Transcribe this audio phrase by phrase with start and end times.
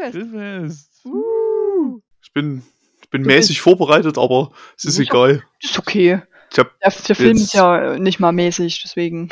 [0.00, 0.32] Grillfest.
[0.32, 1.04] Grillfest.
[1.04, 2.00] Uh.
[2.22, 2.62] Ich bin,
[3.02, 5.42] ich bin Du mäßig vorbereitet, aber es ist egal.
[5.60, 6.22] Ist okay.
[6.52, 9.28] Ich hab, Der, der Film ist ja nicht mal mäßig, deswegen.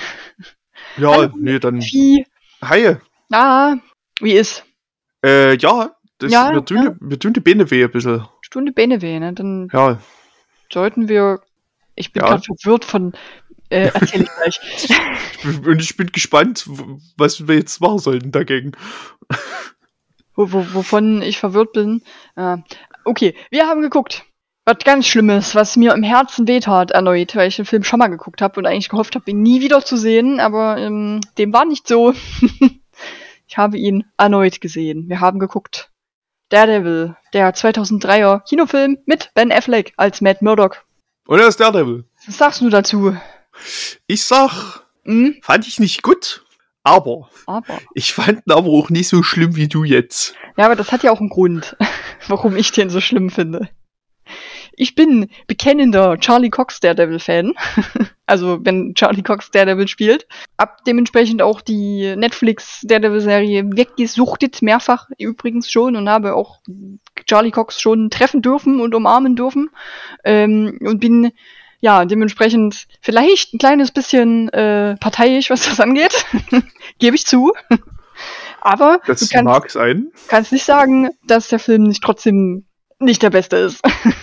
[0.96, 1.32] ja, Hallo.
[1.36, 1.80] nee, dann.
[1.80, 2.24] Wie?
[2.62, 2.96] Hi.
[3.32, 3.76] Ah,
[4.20, 4.64] wie ist?
[5.24, 6.90] Äh, ja, das, Ja, wir, tun ja.
[6.90, 8.26] Die, wir tun die Beine weh ein bisschen.
[8.40, 9.32] Stunde Bene weh, ne?
[9.32, 10.00] Dann Ja,
[10.72, 11.40] sollten wir.
[11.94, 12.28] Ich bin Ja.
[12.30, 13.12] gerade verwirrt von.
[13.70, 14.60] Äh, erzähl ich gleich.
[15.66, 16.64] und ich bin gespannt,
[17.16, 18.72] was wir jetzt machen sollten dagegen.
[20.38, 22.02] Wo, wo, wovon ich verwirrt bin.
[22.36, 22.58] Äh,
[23.04, 24.24] okay, wir haben geguckt.
[24.64, 28.08] Was ganz Schlimmes, was mir im Herzen wehtat erneut, weil ich den Film schon mal
[28.08, 31.64] geguckt habe und eigentlich gehofft habe, ihn nie wieder zu sehen, aber ähm, dem war
[31.64, 32.12] nicht so.
[33.46, 35.08] ich habe ihn erneut gesehen.
[35.08, 35.90] Wir haben geguckt.
[36.50, 40.84] Daredevil, der 2003er Kinofilm mit Ben Affleck als Matt Murdock.
[41.26, 42.04] Und er ist Daredevil.
[42.26, 43.16] Was sagst du dazu?
[44.06, 45.36] Ich sag, Hm?
[45.42, 46.44] fand ich nicht gut,
[46.88, 47.78] aber Aber.
[47.94, 50.34] ich fand ihn aber auch nicht so schlimm wie du jetzt.
[50.56, 51.76] Ja, aber das hat ja auch einen Grund,
[52.28, 53.68] warum ich den so schlimm finde.
[54.80, 57.54] Ich bin bekennender Charlie Cox Daredevil-Fan.
[58.26, 60.28] also, wenn Charlie Cox Daredevil spielt.
[60.56, 66.60] Hab dementsprechend auch die Netflix Daredevil-Serie weggesuchtet, mehrfach übrigens schon und habe auch
[67.26, 69.70] Charlie Cox schon treffen dürfen und umarmen dürfen.
[70.24, 71.32] Ähm, und bin
[71.80, 76.24] ja dementsprechend vielleicht ein kleines bisschen äh, parteiisch, was das angeht.
[76.98, 77.52] Gebe ich zu.
[78.60, 80.08] Aber Das du kannst sein.
[80.26, 82.66] kannst nicht sagen, dass der Film nicht trotzdem
[82.98, 83.80] nicht der beste ist.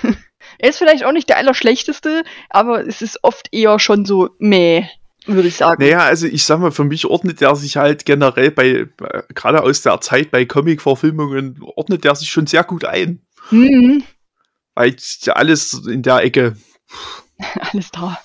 [0.60, 4.86] er ist vielleicht auch nicht der allerschlechteste, aber es ist oft eher schon so meh,
[5.26, 5.82] würde ich sagen.
[5.82, 9.64] Naja, also ich sag mal, für mich ordnet er sich halt generell bei, bei gerade
[9.64, 13.22] aus der Zeit bei Comic-Verfilmungen, ordnet er sich schon sehr gut ein.
[13.50, 14.04] Hm,
[14.74, 14.96] Weil
[15.30, 16.58] alles in der Ecke,
[17.72, 18.18] alles da.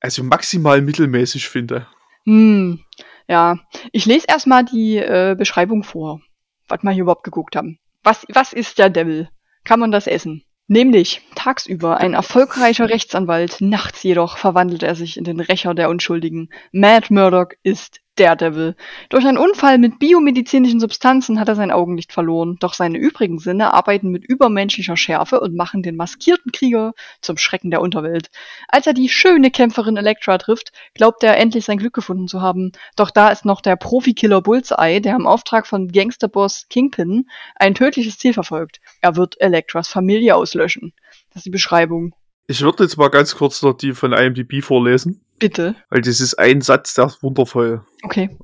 [0.00, 1.86] also maximal mittelmäßig finde.
[2.24, 2.80] Hm,
[3.28, 3.58] ja.
[3.92, 6.20] Ich lese erstmal die äh, Beschreibung vor,
[6.68, 7.78] was wir hier überhaupt geguckt haben.
[8.02, 9.28] Was, was ist der Devil?
[9.64, 10.44] Kann man das essen?
[10.68, 16.48] Nämlich tagsüber ein erfolgreicher Rechtsanwalt, nachts jedoch verwandelt er sich in den Rächer der Unschuldigen.
[16.72, 18.74] Mad Murdock ist Daredevil.
[19.08, 23.72] Durch einen Unfall mit biomedizinischen Substanzen hat er sein Augenlicht verloren, doch seine übrigen Sinne
[23.74, 28.30] arbeiten mit übermenschlicher Schärfe und machen den maskierten Krieger zum Schrecken der Unterwelt.
[28.68, 32.72] Als er die schöne Kämpferin Elektra trifft, glaubt er endlich sein Glück gefunden zu haben.
[32.96, 38.18] Doch da ist noch der Profikiller Bullseye, der im Auftrag von Gangsterboss Kingpin ein tödliches
[38.18, 38.80] Ziel verfolgt.
[39.00, 40.92] Er wird Elektras Familie auslöschen.
[41.30, 42.14] Das ist die Beschreibung.
[42.48, 45.76] Ich würde jetzt mal ganz kurz noch die von IMDb vorlesen, Bitte.
[45.90, 47.84] weil das ist ein Satz, der ist wundervoll.
[48.02, 48.36] Okay.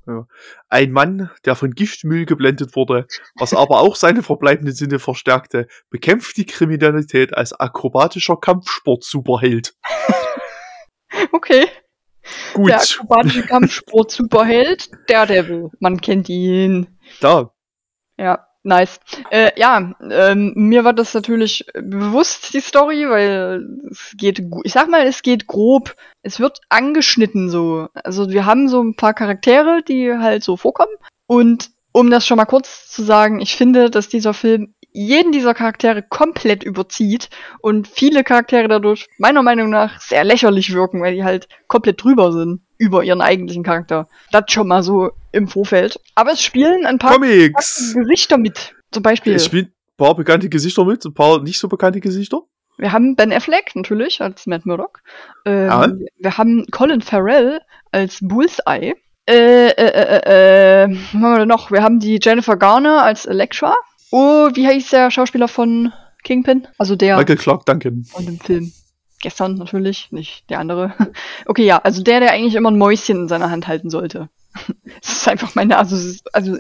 [0.69, 6.37] Ein Mann, der von Giftmüll geblendet wurde, was aber auch seine verbleibenden Sinne verstärkte, bekämpft
[6.37, 9.75] die Kriminalität als akrobatischer Kampfsport-Superheld.
[11.33, 11.67] Okay.
[12.55, 15.71] Gut, Der akrobatische Kampfsport-Superheld, Daredevil.
[15.81, 16.99] Man kennt ihn.
[17.21, 17.53] da.
[18.19, 19.01] Ja, nice.
[19.31, 24.89] Äh, ja, ähm, mir war das natürlich bewusst, die Story, weil es geht, ich sag
[24.89, 27.89] mal, es geht grob, es wird angeschnitten so.
[27.95, 30.95] Also wir haben so ein paar Charaktere, die halt so vorkommen.
[31.27, 35.55] Und um das schon mal kurz zu sagen, ich finde, dass dieser Film jeden dieser
[35.55, 37.31] Charaktere komplett überzieht
[37.61, 42.33] und viele Charaktere dadurch meiner Meinung nach sehr lächerlich wirken, weil die halt komplett drüber
[42.33, 44.09] sind über ihren eigentlichen Charakter.
[44.33, 45.99] Das schon mal so im Vorfeld.
[46.15, 47.13] Aber es spielen ein paar.
[47.95, 48.75] Gesichter mit.
[48.91, 52.43] Zum Beispiel, Es spielen ein paar bekannte Gesichter mit, ein paar nicht so bekannte Gesichter.
[52.77, 55.01] wir haben Ben Affleck natürlich als Matt Murdock.
[55.47, 55.93] Ähm, Ja.
[56.19, 57.61] Wir haben Colin Farrell
[57.93, 58.95] als Bullseye.
[59.27, 61.71] Äh, äh, äh, äh, äh, was haben wir denn noch?
[61.71, 63.77] Wir haben die Jennifer Garner als Elektra.
[64.11, 65.93] Oh, wie heißt der Schauspieler von
[66.25, 66.67] Kingpin?
[66.79, 68.05] Also der Michael Clark Duncan.
[68.05, 68.73] von dem Film.
[69.21, 70.95] Gestern natürlich, nicht der andere.
[71.47, 74.29] Okay, ja, also der, der eigentlich immer ein Mäuschen in seiner Hand halten sollte.
[75.01, 75.97] Das ist einfach meine also
[76.33, 76.57] also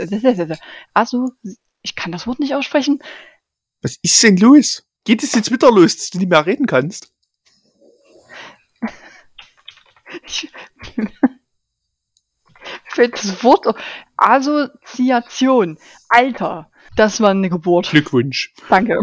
[0.94, 1.30] also
[1.82, 3.02] ich kann das Wort nicht aussprechen.
[3.82, 4.84] Was ist denn los?
[5.04, 7.12] Geht es jetzt wieder los, dass du nicht mehr reden kannst?
[10.26, 10.50] Ich,
[12.96, 13.74] das Wort.
[14.16, 15.78] Assoziation.
[16.08, 17.90] Alter, das war eine Geburt.
[17.90, 18.52] Glückwunsch.
[18.68, 18.98] Danke.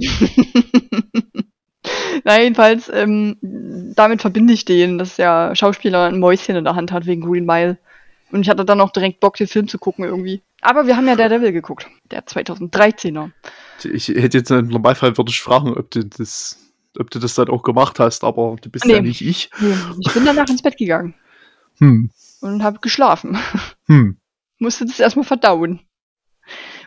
[2.24, 6.92] Na, jedenfalls, ähm, damit verbinde ich den, dass der Schauspieler ein Mäuschen in der Hand
[6.92, 7.78] hat wegen Green Mile.
[8.32, 10.42] Und ich hatte dann auch direkt Bock, den Film zu gucken irgendwie.
[10.62, 11.88] Aber wir haben ja Daredevil geguckt.
[12.12, 13.32] Der 2013er.
[13.92, 16.60] Ich hätte jetzt im Normalfall würde ich fragen, ob du das,
[17.00, 18.94] ob du das dann auch gemacht hast, aber du bist Nee.
[18.96, 19.50] ja nicht ich.
[20.02, 21.16] Ich bin danach ins Bett gegangen
[21.80, 22.12] Hm.
[22.42, 23.38] und habe geschlafen.
[23.90, 24.18] Hm.
[24.60, 25.82] Musste das erstmal verdauen.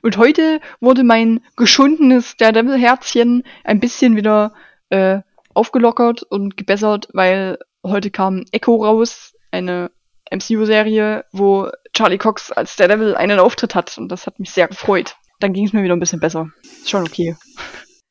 [0.02, 4.54] Und heute wurde mein geschundenes Daredevil-Herzchen ein bisschen wieder
[4.90, 5.20] äh,
[5.54, 9.90] aufgelockert und gebessert, weil heute kam Echo raus, eine
[10.30, 15.16] MCU-Serie, wo Charlie Cox als Daredevil einen Auftritt hat und das hat mich sehr gefreut.
[15.40, 16.50] dann ging es mir wieder ein bisschen besser.
[16.62, 17.36] Ist schon okay.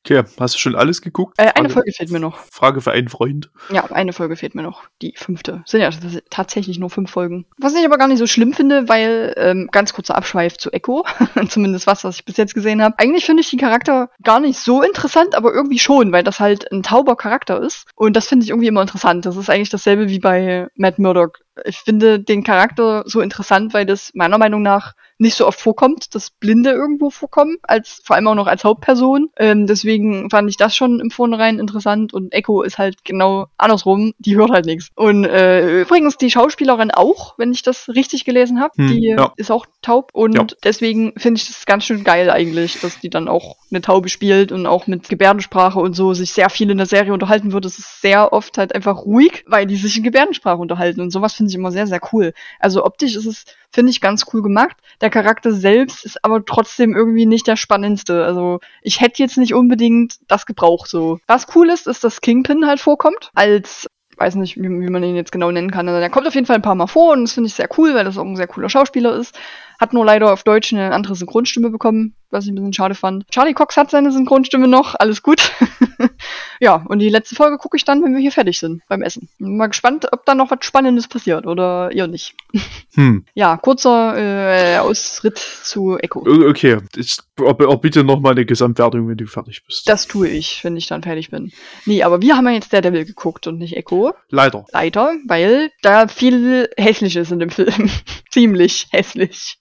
[0.03, 1.38] Okay, hast du schon alles geguckt?
[1.38, 2.39] Äh, eine Frage, Folge fehlt mir noch.
[2.51, 3.51] Frage für einen Freund.
[3.69, 4.83] Ja, eine Folge fehlt mir noch.
[5.01, 5.62] Die fünfte.
[5.68, 5.92] Sind ja
[6.31, 7.45] tatsächlich nur fünf Folgen.
[7.59, 11.06] Was ich aber gar nicht so schlimm finde, weil, ähm, ganz kurzer Abschweif zu Echo.
[11.50, 12.98] Zumindest was, was ich bis jetzt gesehen habe.
[12.98, 16.71] Eigentlich finde ich die Charakter gar nicht so interessant, aber irgendwie schon, weil das halt
[16.71, 17.86] ein tauber Charakter ist.
[17.95, 19.27] Und das finde ich irgendwie immer interessant.
[19.27, 21.39] Das ist eigentlich dasselbe wie bei Matt Murdock.
[21.65, 26.15] Ich finde den Charakter so interessant, weil das meiner Meinung nach nicht so oft vorkommt,
[26.15, 29.30] dass Blinde irgendwo vorkommen, als vor allem auch noch als Hauptperson.
[29.38, 34.13] Ähm, deswegen fand ich das schon im Vornherein interessant und Echo ist halt genau andersrum,
[34.18, 34.89] die hört halt nichts.
[34.95, 39.31] Und äh, übrigens die Schauspielerin auch, wenn ich das richtig gelesen habe, Hm, die ja.
[39.36, 40.48] ist auch taub und Ja.
[40.63, 44.51] deswegen finde ich das ganz schön geil eigentlich, dass die dann auch eine Taube spielt
[44.51, 47.65] und auch mit Gebärdensprache und so sich sehr viel in der Serie unterhalten wird.
[47.65, 51.36] Es ist sehr oft halt einfach ruhig, weil die sich in Gebärdensprache unterhalten und sowas
[51.41, 52.33] finde ich immer sehr, sehr cool.
[52.59, 54.77] Also optisch ist es, finde ich, ganz cool gemacht.
[55.01, 58.25] Der Charakter selbst ist aber trotzdem irgendwie nicht der spannendste.
[58.25, 61.17] Also ich hätte jetzt nicht unbedingt das gebraucht so.
[61.25, 65.15] Was cool ist, ist, dass Kingpin halt vorkommt als weiß nicht, wie, wie man ihn
[65.15, 65.88] jetzt genau nennen kann.
[65.88, 67.69] Also der kommt auf jeden Fall ein paar Mal vor und das finde ich sehr
[67.79, 69.35] cool, weil das auch ein sehr cooler Schauspieler ist.
[69.81, 73.25] Hat nur leider auf Deutsch eine andere Synchronstimme bekommen, was ich ein bisschen schade fand.
[73.31, 75.51] Charlie Cox hat seine Synchronstimme noch, alles gut.
[76.60, 79.28] ja, und die letzte Folge gucke ich dann, wenn wir hier fertig sind beim Essen.
[79.39, 82.36] Bin mal gespannt, ob da noch was Spannendes passiert oder ihr nicht.
[82.94, 83.25] Hm.
[83.36, 86.25] Ja, kurzer äh, Ausritt zu Echo.
[86.50, 89.88] Okay, ich, aber, aber bitte nochmal eine Gesamtwertung, wenn du fertig bist.
[89.88, 91.54] Das tue ich, wenn ich dann fertig bin.
[91.86, 94.13] Nee, aber wir haben ja jetzt Daredevil geguckt und nicht Echo.
[94.27, 94.66] Leider.
[94.74, 97.89] Leider, weil da viel hässlich ist in dem Film.
[98.30, 99.57] Ziemlich hässlich.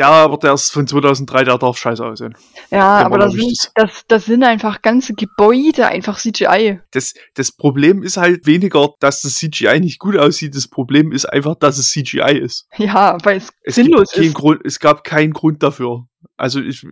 [0.00, 2.34] Ja, aber der ist von 2003, der darf scheiße aussehen.
[2.70, 6.80] Ja, aber das sind, das, das sind einfach ganze Gebäude, einfach CGI.
[6.92, 10.56] Das, das Problem ist halt weniger, dass das CGI nicht gut aussieht.
[10.56, 12.66] Das Problem ist einfach, dass es CGI ist.
[12.78, 14.32] Ja, weil es, Es, sinnlos ist.
[14.32, 16.06] Grund, es gab keinen Grund dafür.
[16.38, 16.86] Also ich,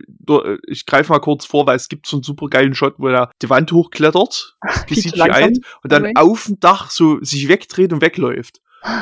[0.67, 3.31] ich greife mal kurz vor, weil es gibt so einen super geilen Shot, wo er
[3.41, 4.55] die Wand hochklettert,
[4.87, 6.19] zu CGI und dann Moment.
[6.19, 8.61] auf dem Dach so sich wegdreht und wegläuft.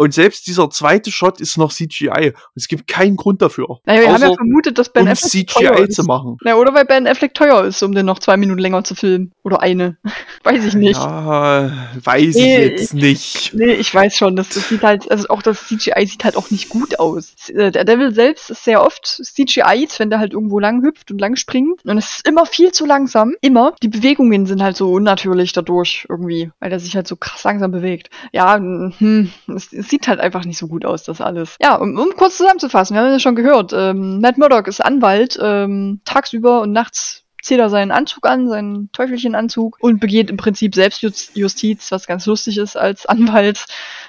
[0.00, 2.28] Und selbst dieser zweite Shot ist noch CGI.
[2.28, 3.80] Und es gibt keinen Grund dafür.
[3.84, 5.96] Naja, wir haben ja vermutet, dass Ben um Affleck teuer CGI ist.
[5.96, 6.36] zu machen.
[6.44, 9.32] Na, oder weil Ben Affleck teuer ist, um den noch zwei Minuten länger zu filmen.
[9.42, 9.96] Oder eine.
[10.44, 11.00] Weiß ich nicht.
[11.00, 11.70] Ja,
[12.02, 13.54] weiß Nee, ich jetzt nicht.
[13.54, 16.50] Nee, ich weiß schon, das, das sieht halt, also auch das CGI sieht halt auch
[16.50, 17.34] nicht gut aus.
[17.48, 21.20] Äh, Der Devil selbst ist sehr oft CGI, wenn der halt irgendwo lang hüpft und
[21.20, 21.84] lang springt.
[21.84, 23.34] Und es ist immer viel zu langsam.
[23.40, 23.74] Immer.
[23.82, 27.72] Die Bewegungen sind halt so unnatürlich dadurch irgendwie, weil er sich halt so krass langsam
[27.72, 28.10] bewegt.
[28.32, 31.56] Ja, hm, es, es sieht halt einfach nicht so gut aus, das alles.
[31.60, 35.38] Ja, um, um kurz zusammenzufassen, wir haben es schon gehört, ähm, Matt Murdock ist Anwalt,
[35.42, 40.74] ähm, tagsüber und nachts zieht er seinen Anzug an, seinen Teufelchenanzug und begeht im Prinzip
[40.74, 43.64] Selbstjustiz, was ganz lustig ist als Anwalt.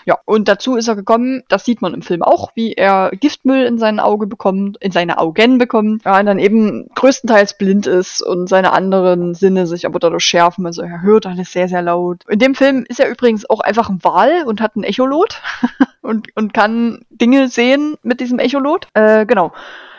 [0.05, 3.65] Ja, und dazu ist er gekommen, das sieht man im Film auch, wie er Giftmüll
[3.65, 8.21] in sein Auge bekommt, in seine Augen bekommt, ja, und dann eben größtenteils blind ist
[8.21, 12.23] und seine anderen Sinne sich aber dadurch schärfen, also er hört alles sehr, sehr laut.
[12.27, 15.41] In dem Film ist er übrigens auch einfach ein Wal und hat ein Echolot
[16.01, 18.87] und, und kann Dinge sehen mit diesem Echolot.
[18.93, 19.51] Äh, genau.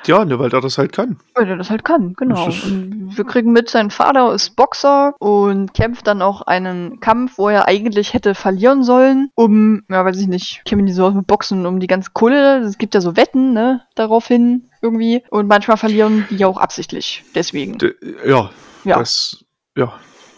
[0.07, 1.19] Ja, ne, weil der das halt kann.
[1.35, 2.47] Weil er das halt kann, genau.
[2.47, 7.49] Und wir kriegen mit, sein Vater ist Boxer und kämpft dann auch einen Kampf, wo
[7.49, 11.27] er eigentlich hätte verlieren sollen, um, ja, weiß ich nicht, kämen die so aus mit
[11.27, 15.23] Boxen, um die ganze Kohle, es gibt ja so Wetten, ne, daraufhin irgendwie.
[15.31, 17.79] Und manchmal verlieren die ja auch absichtlich, deswegen.
[17.79, 17.95] D
[18.27, 18.51] ja,
[18.85, 18.99] Ja.
[18.99, 19.45] das,
[19.77, 19.93] ja.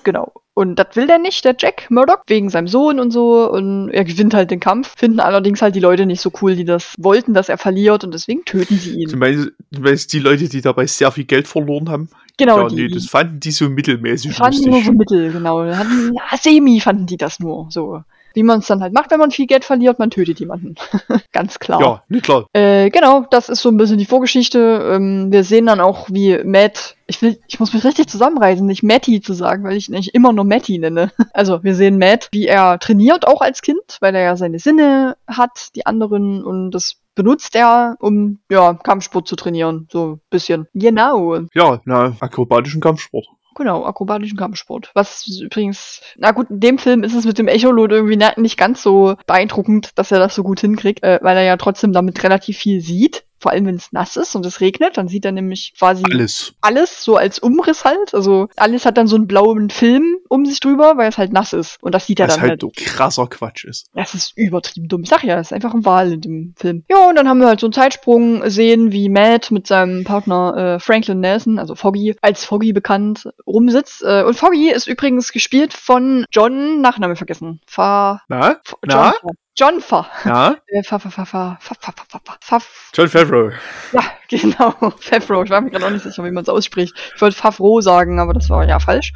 [0.05, 0.33] Genau.
[0.55, 3.51] Und das will der nicht, der Jack Murdoch, wegen seinem Sohn und so.
[3.51, 4.95] Und er gewinnt halt den Kampf.
[4.99, 8.05] Finden allerdings halt die Leute nicht so cool, die das wollten, dass er verliert.
[8.05, 9.19] Und deswegen töten sie Du ihn.
[9.19, 12.09] meinst, du meinst die Leute, die dabei sehr viel Geld verloren haben?
[12.37, 12.75] Genau, ja, die.
[12.77, 14.87] nee, das fanden die so mittelmäßig Die fanden nur lustig.
[14.87, 15.65] so mittel, genau.
[15.65, 18.03] Hatten, ja, semi fanden die das nur, so.
[18.35, 20.75] Wie man es dann halt macht, wenn man viel Geld verliert, man tötet jemanden.
[21.33, 21.81] Ganz klar.
[21.81, 22.47] Ja, ne, klar.
[22.53, 24.59] Äh, genau, das ist so ein bisschen die Vorgeschichte.
[24.93, 28.83] Ähm, wir sehen dann auch, wie Matt, ich will, ich muss mich richtig zusammenreißen, nicht
[28.83, 31.11] Matty zu sagen, weil ich ihn eigentlich immer nur Matty nenne.
[31.35, 35.17] Also, wir sehen Matt, wie er trainiert, auch als Kind, weil er ja seine Sinne
[35.27, 39.89] hat, die anderen, und das benutzt er, um, ja, Kampfsport zu trainieren.
[39.91, 40.67] So ein bisschen.
[40.75, 41.37] Genau.
[41.55, 43.27] Ja, na, akrobatischen Kampfsport.
[43.55, 44.91] Genau, akrobatischen Kampfsport.
[44.95, 48.83] Was übrigens, na gut, in dem Film ist es mit dem Echolot irgendwie nicht ganz
[48.83, 52.57] so beeindruckend, dass er das so gut hinkriegt, äh, weil er ja trotzdem damit relativ
[52.57, 53.25] viel sieht.
[53.43, 56.55] Vor allem, wenn es nass ist und es regnet, dann sieht er nämlich quasi Alles.
[56.61, 58.15] alles so als Umriss halt.
[58.15, 61.53] Also alles hat dann so einen blauen Film um sich drüber, weil es halt nass
[61.53, 61.77] ist.
[61.83, 62.77] Und das sieht er Was dann halt halt.
[62.77, 63.89] krasser Quatsch ist.
[63.95, 65.03] Das ist übertrieben dumm.
[65.03, 66.85] Ich sag ja, es ist einfach ein Wal in dem Film.
[66.89, 70.57] Ja, und dann haben wir halt so einen Zeitsprung sehen, wie Matt mit seinem Partner
[70.77, 74.03] äh, Franklin Nelson, also Foggy, als Foggy bekannt, rumsitzt.
[74.03, 77.61] Äh, und Foggy ist übrigens gespielt von John, Nachname vergessen.
[77.67, 78.61] Fa Na?
[78.65, 79.15] F- Na?
[79.55, 80.07] John, Fa.
[80.25, 80.57] Ja?
[80.67, 82.59] Äh, Fa, Fa, Fa, Fa, Fa, Fa, Fa, Fa, Fa,
[82.95, 83.51] John Favreau.
[83.93, 84.75] Ja, genau.
[84.99, 85.43] Favreau.
[85.43, 86.95] Ich war mir gerade auch nicht sicher, wie man es ausspricht.
[87.15, 89.13] Ich wollte Favreau sagen, aber das war ja falsch.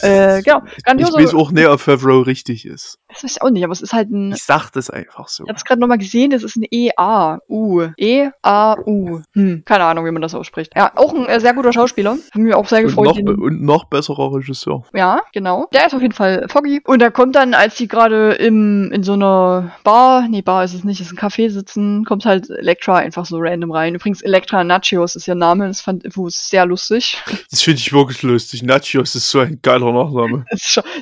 [0.00, 0.62] Äh, genau.
[0.76, 1.14] Ich Grandiose.
[1.14, 2.99] weiß auch nicht, ob Favreau richtig ist.
[3.12, 4.32] Das weiß ich auch nicht, aber es ist halt ein.
[4.32, 5.44] Ich sag das einfach so.
[5.44, 7.88] Ich habe es gerade nochmal gesehen, das ist ein E-A-U.
[7.96, 9.20] E-A-U.
[9.34, 10.72] Hm, keine Ahnung, wie man das ausspricht.
[10.76, 12.16] Ja, auch ein äh, sehr guter Schauspieler.
[12.32, 13.04] Haben mir auch sehr Und gefreut.
[13.06, 14.84] noch, ihn- be- und noch besserer Regisseur.
[14.94, 15.68] Ja, genau.
[15.72, 16.80] Der ist auf jeden Fall Foggy.
[16.84, 20.74] Und er kommt dann, als die gerade im in so einer Bar, nee, Bar ist
[20.74, 23.94] es nicht, ist ein Café sitzen, kommt halt Elektra einfach so random rein.
[23.94, 27.22] Übrigens, Elektra Nachios ist ihr Name, das fand ich sehr lustig.
[27.50, 28.62] Das finde ich wirklich lustig.
[28.62, 30.44] Nachos ist so ein geiler Nachname.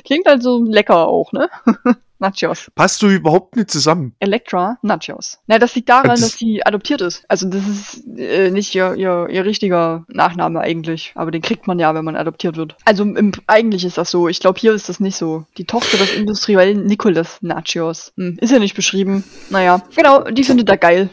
[0.05, 1.47] Klingt halt so lecker auch, ne?
[2.21, 2.69] Nachos.
[2.75, 4.13] Passt du überhaupt nicht zusammen?
[4.19, 5.39] Elektra Nachos.
[5.47, 7.23] Na, das liegt daran, Das- dass sie adoptiert ist.
[7.29, 11.13] Also das ist äh, nicht ihr, ihr, ihr richtiger Nachname eigentlich.
[11.15, 12.75] Aber den kriegt man ja, wenn man adoptiert wird.
[12.83, 14.27] Also im, eigentlich ist das so.
[14.27, 15.45] Ich glaube, hier ist das nicht so.
[15.57, 18.11] Die Tochter des industriellen Nicholas Nachos.
[18.17, 19.23] Hm, ist ja nicht beschrieben.
[19.49, 21.09] Naja, genau, die findet er geil.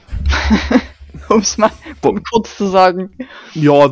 [1.28, 1.70] um es mal
[2.02, 3.16] kurz zu sagen.
[3.54, 3.90] Ja,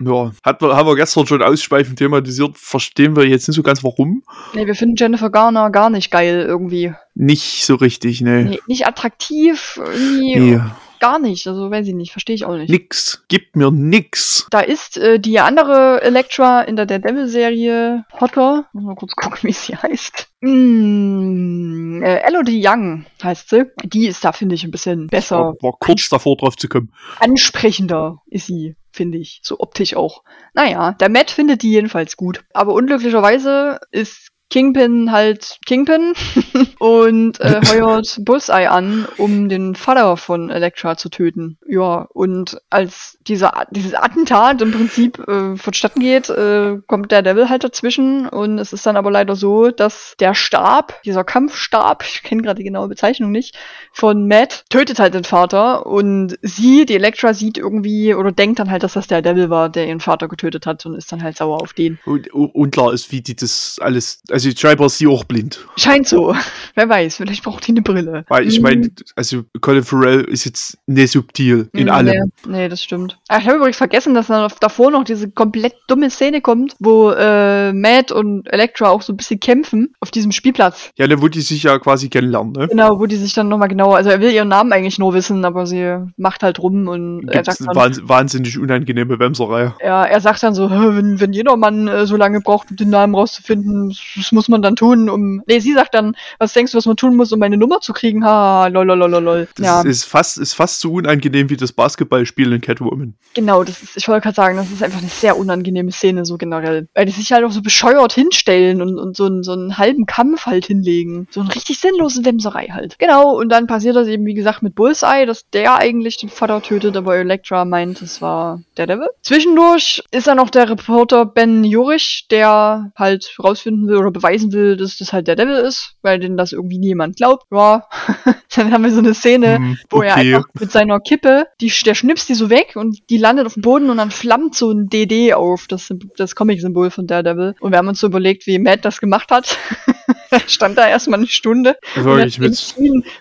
[0.00, 0.32] ja.
[0.44, 2.56] Hat, haben wir gestern schon ausschweifend thematisiert.
[2.58, 4.22] Verstehen wir jetzt nicht so ganz warum.
[4.54, 6.92] Nee, wir finden Jennifer Garner gar nicht geil irgendwie.
[7.14, 8.44] Nicht so richtig, ne.
[8.44, 10.60] Nee, nicht attraktiv, irgendwie Nee.
[11.00, 11.46] gar nicht.
[11.46, 12.70] Also weiß ich nicht, verstehe ich auch nicht.
[12.70, 13.24] Nix.
[13.28, 14.46] Gibt mir nix.
[14.50, 18.66] Da ist äh, die andere Elektra in der Daredevil-Serie Hotter.
[18.72, 20.28] Muss mal kurz gucken, wie sie heißt.
[20.40, 23.64] Mm, äh, Elodie Young heißt sie.
[23.84, 25.38] Die ist da, finde ich, ein bisschen besser.
[25.38, 26.92] War, war kurz davor drauf zu kommen.
[27.20, 29.40] Ansprechender ist sie, finde ich.
[29.42, 30.24] So optisch auch.
[30.52, 32.44] Naja, der Matt findet die jedenfalls gut.
[32.52, 36.14] Aber unglücklicherweise ist Kingpin halt Kingpin
[36.78, 41.58] und äh, heuert Bullseye an, um den Vater von Elektra zu töten.
[41.66, 47.48] Ja, und als dieser, dieses Attentat im Prinzip äh, vonstatten geht, äh, kommt der Devil
[47.48, 52.22] halt dazwischen und es ist dann aber leider so, dass der Stab, dieser Kampfstab, ich
[52.22, 53.56] kenne gerade die genaue Bezeichnung nicht,
[53.92, 58.70] von Matt tötet halt den Vater und sie, die Elektra, sieht irgendwie oder denkt dann
[58.70, 61.36] halt, dass das der Devil war, der ihren Vater getötet hat und ist dann halt
[61.36, 61.98] sauer auf den.
[62.04, 64.20] Und, und unklar ist, wie die das alles.
[64.38, 65.66] Also, scheinbar ist sie auch blind.
[65.76, 66.32] Scheint so.
[66.76, 68.24] Wer weiß, vielleicht braucht die eine Brille.
[68.28, 68.62] Weil ich Mhm.
[68.62, 72.30] meine, also Colin Farrell ist jetzt nicht subtil in Mhm, allem.
[72.46, 73.18] Nee, nee, das stimmt.
[73.28, 77.10] Ah, Ich habe übrigens vergessen, dass dann davor noch diese komplett dumme Szene kommt, wo
[77.10, 80.90] äh, Matt und Elektra auch so ein bisschen kämpfen auf diesem Spielplatz.
[80.96, 82.68] Ja, dann wo die sich ja quasi kennenlernen, ne?
[82.68, 85.44] Genau, wo die sich dann nochmal genauer, also er will ihren Namen eigentlich nur wissen,
[85.44, 89.72] aber sie macht halt rum und er Gibt's sagt eine dann, wahns wahnsinnig unangenehme Wemserei.
[89.82, 92.76] ja, er sagt dann so, "Hä, wenn, wenn jeder Mann äh, so lange braucht, um
[92.76, 93.96] den Namen rauszufinden,
[94.28, 95.42] das muss man dann tun, um.
[95.46, 97.92] Nee, sie sagt dann, was denkst du, was man tun muss, um meine Nummer zu
[97.94, 98.24] kriegen?
[98.24, 99.48] Ha, lol, lol, lol, lol.
[99.56, 103.14] Das Ja, ist fast, ist fast so unangenehm wie das Basketballspiel in Catwoman.
[103.34, 106.36] genau, das ist, ich wollte gerade sagen, das ist einfach eine sehr unangenehme Szene, so
[106.36, 106.88] generell.
[106.94, 110.04] Weil die sich halt auch so bescheuert hinstellen und, und so, einen, so einen halben
[110.06, 111.26] Kampf halt hinlegen.
[111.30, 112.98] So einen richtig sinnlosen Wemserei halt.
[112.98, 116.60] Genau, und dann passiert das eben, wie gesagt, mit Bullseye, dass der eigentlich den Vater
[116.60, 119.08] tötet, aber Elektra meint, es war der Devil.
[119.22, 124.76] Zwischendurch ist dann noch der Reporter Ben Jurich, der halt rausfinden will oder beweisen will,
[124.76, 127.46] dass das halt der Devil ist, weil denn das irgendwie niemand glaubt.
[127.50, 127.88] Ja,
[128.54, 131.94] dann haben wir so eine Szene, Hm, wo er einfach mit seiner Kippe, die, der
[131.94, 134.88] schnipst die so weg und die landet auf dem Boden und dann flammt so ein
[134.88, 137.54] DD auf, das, das Comic-Symbol von Daredevil.
[137.60, 139.56] Und wir haben uns so überlegt, wie Matt das gemacht hat.
[140.30, 142.74] er stand da erstmal eine Stunde hat mit,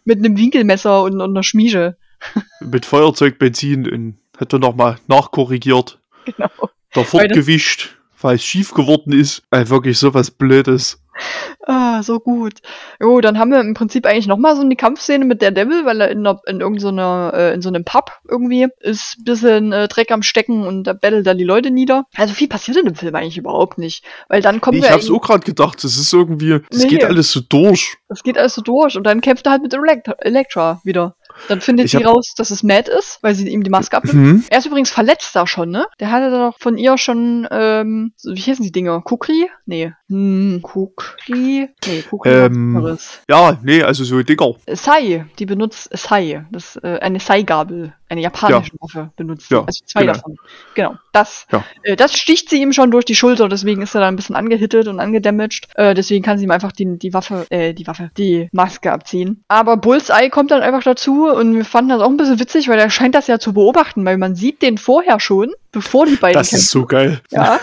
[0.06, 1.98] mit einem Winkelmesser und, und einer Schmiede.
[2.60, 6.50] mit Feuerzeug, Benzin und hat er nochmal nachkorrigiert, Genau.
[6.94, 9.43] da fortgewischt, weil es schief geworden ist.
[9.50, 11.00] Weil wirklich sowas Blödes.
[11.65, 12.59] Ah, so gut.
[13.01, 16.00] Jo, dann haben wir im Prinzip eigentlich nochmal so eine Kampfszene mit der Devil, weil
[16.00, 19.88] er in, einer, in irgendeiner, äh, in so einem Pub irgendwie ist ein bisschen äh,
[19.88, 22.05] Dreck am Stecken und da bettelt er die Leute nieder.
[22.15, 24.03] Also viel passiert in dem Film eigentlich überhaupt nicht.
[24.29, 26.88] Weil dann kommen Ich wir hab's eigentlich- auch gerade gedacht, das ist irgendwie, das Nee.
[26.89, 27.97] geht alles so durch.
[28.09, 29.74] Das geht alles so durch und dann kämpft er halt mit
[30.19, 31.15] Elektra wieder.
[31.48, 34.15] Dann findet sie raus, dass es Matt ist, weil sie ihm die Maske abnimmt.
[34.15, 34.44] Hm?
[34.50, 35.86] Er ist übrigens verletzt da schon, ne?
[36.00, 39.01] Der hatte doch von ihr schon, ähm, wie hießen die Dinger?
[39.01, 39.50] Kukri?
[39.65, 39.94] Nee.
[40.10, 41.70] Hm, Kukri?
[41.86, 42.98] Nee, Kukri war Ähm.
[43.30, 44.56] Ja, nee, also so Dinger.
[44.72, 46.46] Sai, die benutzt Sai.
[46.52, 47.94] Das, äh, eine Sai-Gabel.
[48.10, 49.52] Eine japanische Waffe benutzt.
[49.52, 50.14] Ja, Also zwei genau.
[50.14, 50.38] davon.
[50.76, 50.96] Genau.
[51.12, 51.66] Das, Ja.
[51.84, 54.38] äh, das sticht sie ihm schon durch die Schulter, deswegen ist er da ein bisschen
[54.38, 55.68] angehittet und angedamaged.
[55.76, 59.44] Äh, deswegen kann sie ihm einfach die, die Waffe, äh, die Waffe, die Maske abziehen.
[59.50, 62.80] Aber Bullseye kommt dann einfach dazu und wir fanden das auch ein bisschen witzig, weil
[62.80, 66.34] er scheint das ja zu beobachten, weil man sieht den vorher schon, bevor die beiden
[66.39, 67.22] Das ist so geil.
[67.31, 67.60] Ja.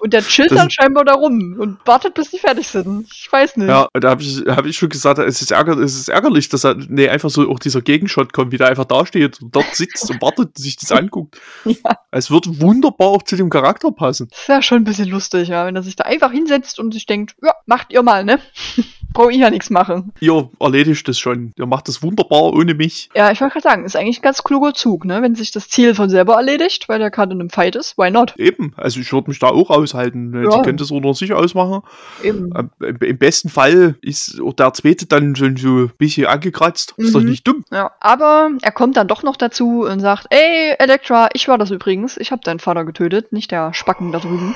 [0.00, 3.06] Und der chillt Das- dann scheinbar da rum und wartet, bis die fertig sind.
[3.12, 3.68] Ich weiß nicht.
[3.68, 6.64] Ja, da habe ich, hab ich schon gesagt, es ist, ärger, es ist ärgerlich, dass
[6.64, 10.08] er, nee, einfach so auch dieser Gegenshot kommt, wie der einfach dasteht und dort sitzt
[10.10, 11.40] und wartet, sich das anguckt.
[11.64, 11.98] Ja.
[12.12, 14.28] Es würde wunderbar auch zu dem Charakter passen.
[14.30, 17.06] Das wäre schon ein bisschen lustig, ja, wenn er sich da einfach hinsetzt und sich
[17.06, 18.38] denkt, ja, macht ihr mal, ne?
[19.12, 20.12] Brauche ich ja nichts machen.
[20.20, 21.52] Ihr erledigt das schon.
[21.56, 23.08] Ihr macht das wunderbar ohne mich.
[23.14, 25.22] Ja, ich wollte gerade sagen, ist eigentlich ein ganz kluger Zug, ne?
[25.22, 28.10] Wenn sich das Ziel von selber erledigt, weil der gerade in einem Fight ist, why
[28.10, 28.34] not?
[28.36, 28.72] Eben.
[28.76, 30.32] Also ich würde mich da auch aushalten.
[30.44, 30.50] Ja.
[30.50, 31.82] Sie können das unter sich ausmachen.
[32.22, 32.54] Eben.
[32.54, 36.94] Am- Im, Im besten Fall ist der zweite dann schon so ein bisschen angekratzt.
[36.96, 37.28] Ist doch Mhm.
[37.28, 37.64] nicht dumm.
[37.72, 41.70] Ja, aber er kommt dann doch noch dazu und sagt, ey, Elektra, ich war das
[41.70, 42.16] übrigens.
[42.18, 44.54] Ich habe deinen Vater getötet, nicht der Spacken da drüben.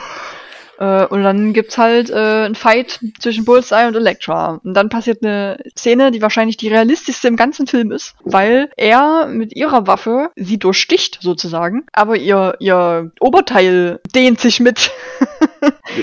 [0.82, 2.14] Äh, und dann gibt's halt äh,
[2.46, 4.60] einen Fight zwischen Bullseye und Elektra.
[4.64, 9.26] Und dann passiert eine Szene, die wahrscheinlich die realistischste im ganzen Film ist, weil er
[9.28, 14.90] mit ihrer Waffe sie durchsticht sozusagen, aber ihr, ihr Oberteil dehnt sich mit,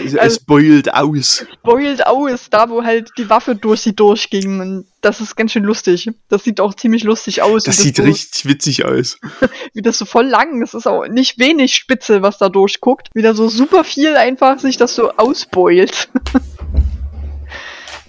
[0.06, 1.46] Es, Also- es beult aus.
[1.64, 4.62] beult aus, da wo halt die Waffe durch sie durchging.
[4.62, 6.10] Und das ist ganz schön lustig.
[6.28, 7.64] Das sieht auch ziemlich lustig aus.
[7.64, 9.18] Das sieht so, richtig witzig aus.
[9.74, 10.62] wie das so voll lang.
[10.62, 13.10] Es ist auch nicht wenig Spitze, was da durchguckt.
[13.14, 16.10] Wie da so super viel einfach sich das so ausbeult.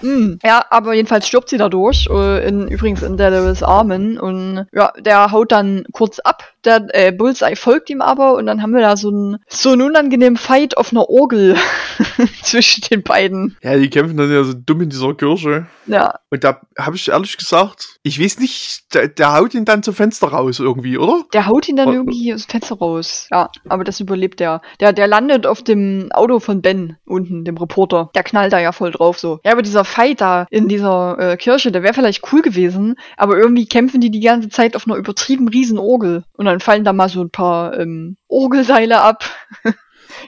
[0.00, 0.38] Hm.
[0.42, 5.30] Ja, aber jedenfalls stirbt sie dadurch, äh, in, übrigens in Daredevils Armen und ja, der
[5.30, 8.96] haut dann kurz ab, der äh, Bullseye folgt ihm aber und dann haben wir da
[8.96, 11.56] so einen so einen unangenehmen Fight auf einer Orgel
[12.42, 13.56] zwischen den beiden.
[13.62, 15.66] Ja, die kämpfen dann ja so dumm in dieser Kirche.
[15.86, 19.82] Ja, Und da habe ich ehrlich gesagt, ich weiß nicht, der, der haut ihn dann
[19.82, 21.24] zum Fenster raus irgendwie, oder?
[21.32, 21.92] Der haut ihn dann Oh.
[21.92, 23.26] irgendwie aus dem Fenster raus.
[23.32, 24.60] Ja, aber das überlebt er.
[24.78, 28.10] Der, der landet auf dem Auto von Ben unten, dem Reporter.
[28.14, 29.40] Der knallt da ja voll drauf so.
[29.44, 33.36] Ja, aber dieser Fight da in dieser äh, Kirche, der wäre vielleicht cool gewesen, aber
[33.36, 36.22] irgendwie kämpfen die die ganze Zeit auf einer übertrieben riesen Orgel.
[36.36, 39.24] Und dann fallen da mal so ein paar ähm, Orgelseile ab.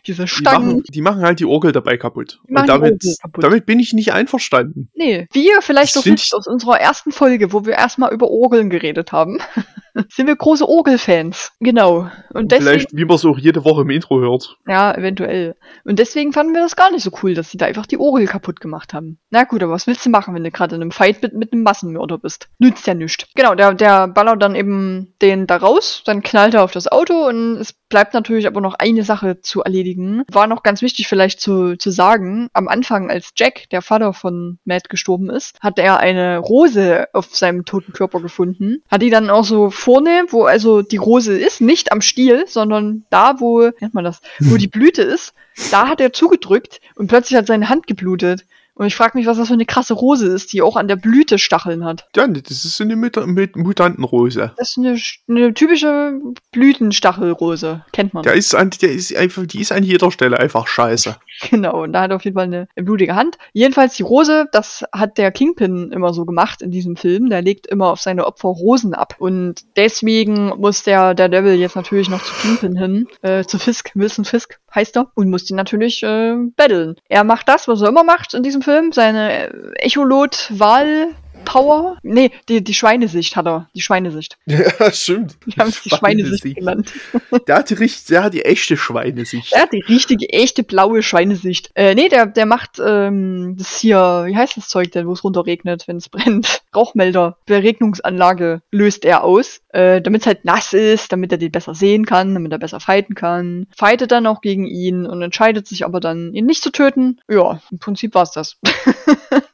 [0.06, 0.66] Diese Die Stangen.
[0.68, 2.40] machen, die machen halt die Orgel dabei kaputt.
[2.48, 3.42] Die Und die damit, kaputt.
[3.44, 4.88] damit bin ich nicht einverstanden.
[4.94, 8.30] Nee, wie ihr vielleicht Das noch wisst aus unserer ersten Folge, wo wir erstmal über
[8.30, 9.38] Orgeln geredet haben,
[10.08, 11.52] sind wir große Orgelfans.
[11.60, 12.08] Genau.
[12.32, 14.56] Und deswegen Vielleicht, wie man es auch jede Woche im Intro hört.
[14.66, 15.56] Ja, eventuell.
[15.84, 18.26] Und deswegen fanden wir das gar nicht so cool, dass sie da einfach die Orgel
[18.26, 19.18] kaputt gemacht haben.
[19.30, 21.52] Na gut, aber was willst du machen, wenn du gerade in einem Fight mit, mit
[21.52, 22.48] einem Massenmörder bist?
[22.58, 23.26] Nützt ja nichts.
[23.34, 27.26] Genau, der, der ballert dann eben den da raus, dann knallt er auf das Auto
[27.26, 30.22] und es bleibt natürlich aber noch eine Sache zu erledigen.
[30.32, 34.58] War noch ganz wichtig vielleicht zu, zu sagen, am Anfang, als Jack, der Vater von
[34.64, 38.82] Matt, gestorben ist, hat er eine Rose auf seinem toten Körper gefunden.
[38.90, 43.04] Hat die dann auch so vorne, wo also die Rose ist, nicht am Stiel, sondern
[43.10, 45.34] da, wo, nennt man das, wo die Blüte ist,
[45.70, 48.46] da hat er zugedrückt und plötzlich hat seine Hand geblutet.
[48.74, 50.96] Und ich frage mich, was das für eine krasse Rose ist, die auch an der
[50.96, 52.08] Blüte Stacheln hat.
[52.16, 54.52] Ja, das ist eine Mut Mut Mutantenrose.
[54.56, 56.18] Das ist eine, eine typische
[56.52, 57.84] Blütenstachelrose.
[57.92, 58.22] Kennt man.
[58.22, 61.16] Der ist, an, der ist einfach, die ist an jeder Stelle einfach scheiße.
[61.50, 63.36] Genau, und da hat er auf jeden Fall eine blutige Hand.
[63.52, 67.30] Jedenfalls die Rose, das hat der Kingpin immer so gemacht in diesem Film.
[67.30, 69.16] Der legt immer auf seine Opfer Rosen ab.
[69.18, 73.90] Und deswegen muss der, der Devil jetzt natürlich noch zu Kingpin hin, äh, zu Fisk,
[73.94, 76.96] Wilson Fisk heißt er, und muss ihn natürlich äh, battlen.
[77.08, 81.14] Er macht das, was er immer macht in diesem Film, seine Echolot-Wahl.
[81.44, 81.96] Power?
[82.02, 83.68] Nee, die, die Schweinesicht hat er.
[83.74, 84.38] Die Schweinesicht.
[84.46, 85.36] Ja, stimmt.
[85.44, 86.92] Wir haben es die Schweinesicht genannt.
[87.46, 89.52] Der hat die, der hat die echte Schweinesicht.
[89.52, 91.70] Er hat die richtige, echte blaue Schweinesicht.
[91.74, 95.24] Äh, nee, der, der macht ähm, das hier, wie heißt das Zeug denn, wo es
[95.24, 96.62] runterregnet, wenn es brennt?
[96.76, 97.38] Rauchmelder.
[97.46, 102.06] Beregnungsanlage löst er aus, äh, damit es halt nass ist, damit er den besser sehen
[102.06, 103.66] kann, damit er besser fighten kann.
[103.76, 107.20] Fightet dann auch gegen ihn und entscheidet sich aber dann, ihn nicht zu töten.
[107.28, 108.58] Ja, im Prinzip war's das.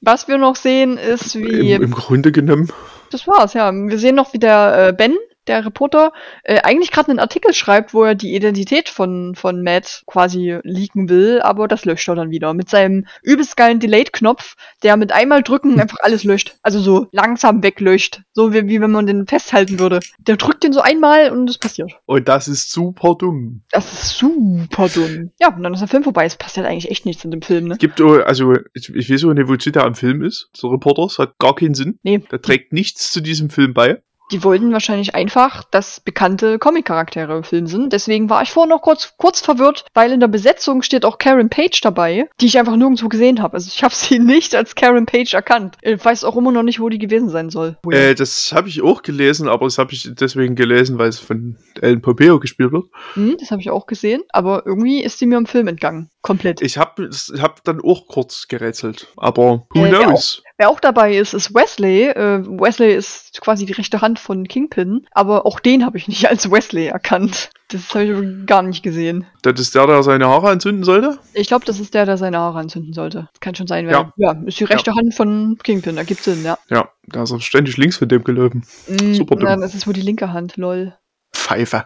[0.00, 2.68] Was wir noch sehen, ist wie Im, Grunde genommen.
[3.10, 3.72] das war's, ja.
[3.72, 5.16] Wir sehen noch, wie der äh, Ben,
[5.48, 6.12] der Reporter,
[6.44, 11.08] äh, eigentlich gerade einen Artikel schreibt, wo er die Identität von, von Matt quasi leaken
[11.08, 12.54] will, aber das löscht er dann wieder.
[12.54, 16.56] Mit seinem übelst geilen Delete-Knopf, der mit einmal drücken einfach alles löscht.
[16.62, 18.22] Also so langsam weglöscht.
[18.32, 20.00] So wie, wie wenn man den festhalten würde.
[20.18, 21.92] Der drückt den so einmal und es passiert.
[22.06, 23.62] Und das ist super dumm.
[23.70, 25.30] Das ist super dumm.
[25.40, 26.24] Ja, und dann ist der Film vorbei.
[26.24, 27.72] Es passiert eigentlich echt nichts in dem Film, ne?
[27.74, 30.50] Es gibt, auch- also, ich, ich weiß auch nicht, wozu der am Film ist.
[30.54, 31.98] So Reporters hat gar keinen Sinn.
[32.02, 32.18] Nee.
[32.30, 34.02] Der trägt nichts zu diesem Film bei.
[34.30, 37.92] Die wollten wahrscheinlich einfach, dass bekannte Comic-Charaktere im Film sind.
[37.92, 41.48] Deswegen war ich vorher noch kurz, kurz verwirrt, weil in der Besetzung steht auch Karen
[41.48, 43.54] Page dabei, die ich einfach nirgendwo gesehen habe.
[43.54, 45.76] Also ich habe sie nicht als Karen Page erkannt.
[45.82, 47.76] Ich weiß auch immer noch nicht, wo die gewesen sein soll.
[47.90, 51.56] Äh, das habe ich auch gelesen, aber das habe ich deswegen gelesen, weil es von
[51.80, 52.84] Ellen Pompeo gespielt wird.
[53.14, 56.10] hm, das habe ich auch gesehen, aber irgendwie ist die mir im Film entgangen.
[56.22, 56.60] Komplett.
[56.60, 57.08] Ich habe
[57.40, 59.08] hab dann auch kurz gerätselt.
[59.16, 60.42] Aber who Äh, knows?
[60.60, 62.08] Wer auch dabei ist, ist Wesley.
[62.08, 66.28] Äh, Wesley ist quasi die rechte Hand von Kingpin, aber auch den habe ich nicht
[66.28, 67.50] als Wesley erkannt.
[67.68, 69.24] Das habe ich gar nicht gesehen.
[69.42, 71.20] Das ist der, der seine Haare anzünden sollte?
[71.32, 73.28] Ich glaube, das ist der, der seine Haare anzünden sollte.
[73.32, 74.12] Das kann schon sein, Ja.
[74.16, 76.58] ja, ist die rechte Hand von Kingpin, da gibt's Sinn, ja.
[76.68, 78.64] Ja, da ist er ständig links von dem gelaufen.
[78.88, 79.48] Mm, Super dumm.
[79.48, 80.92] Ja, das ist wohl die linke Hand, lol.
[81.32, 81.84] Pfeife.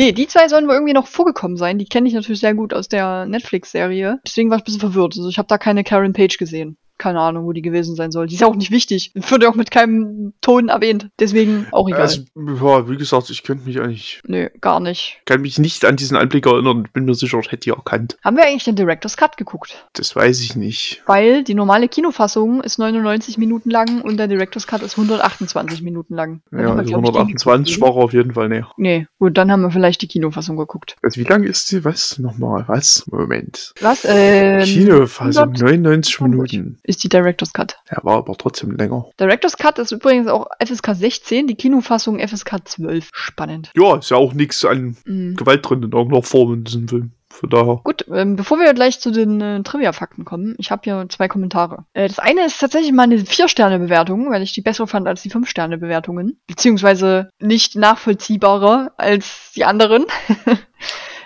[0.00, 1.76] Nee, die zwei sollen wohl irgendwie noch vorgekommen sein.
[1.76, 4.18] Die kenne ich natürlich sehr gut aus der Netflix-Serie.
[4.26, 5.14] Deswegen war ich ein bisschen verwirrt.
[5.14, 8.26] Also ich habe da keine Karen Page gesehen keine Ahnung, wo die gewesen sein soll.
[8.26, 9.10] Die ist ja auch nicht wichtig.
[9.14, 11.08] Wird ja auch mit keinem Ton erwähnt.
[11.18, 12.02] Deswegen auch egal.
[12.02, 14.20] Also, ja, wie gesagt, ich könnte mich eigentlich.
[14.26, 15.20] Nö, gar nicht.
[15.24, 16.86] Kann mich nicht an diesen Anblick erinnern.
[16.92, 18.18] Bin mir sicher, ich hätte die erkannt.
[18.22, 19.86] Haben wir eigentlich den Director's Cut geguckt?
[19.94, 21.02] Das weiß ich nicht.
[21.06, 26.14] Weil die normale Kinofassung ist 99 Minuten lang und der Director's Cut ist 128 Minuten
[26.14, 26.42] lang.
[26.52, 28.70] ja, also 128 war auf jeden Fall näher.
[28.76, 30.96] Nee, gut, dann haben wir vielleicht die Kinofassung geguckt.
[31.02, 31.84] Also wie lang ist die?
[31.84, 32.18] Was?
[32.18, 33.04] Nochmal, was?
[33.10, 33.72] Moment.
[33.80, 34.04] Was?
[34.06, 37.78] Ähm, Kinofassung, 99 Minuten ist die Director's Cut.
[37.90, 39.06] Ja, war aber trotzdem länger.
[39.18, 43.08] Director's Cut ist übrigens auch FSK 16, die Kinofassung FSK 12.
[43.12, 43.70] Spannend.
[43.74, 45.36] Ja, ist ja auch nichts an mm.
[45.36, 47.12] Gewalt drin in irgendeiner Form in diesem Film.
[47.32, 47.80] Von daher.
[47.84, 51.84] Gut, ähm, bevor wir gleich zu den äh, Trivia-Fakten kommen, ich habe hier zwei Kommentare.
[51.92, 55.30] Äh, das eine ist tatsächlich mal eine Vier-Sterne-Bewertung, weil ich die bessere fand als die
[55.30, 56.40] Fünf-Sterne-Bewertungen.
[56.48, 60.06] Beziehungsweise nicht nachvollziehbarer als die anderen.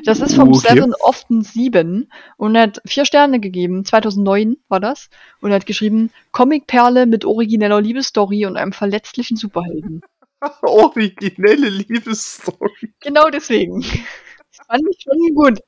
[0.05, 0.75] Das ist vom okay.
[0.75, 3.85] Seven Often 7 und er hat vier Sterne gegeben.
[3.85, 5.09] 2009 war das.
[5.41, 10.03] Und er hat geschrieben, Comicperle mit origineller Liebesstory und einem verletzlichen Superhelden.
[10.63, 12.95] Originelle Liebesstory.
[13.01, 13.81] Genau deswegen.
[13.81, 15.59] Das fand ich schon gut.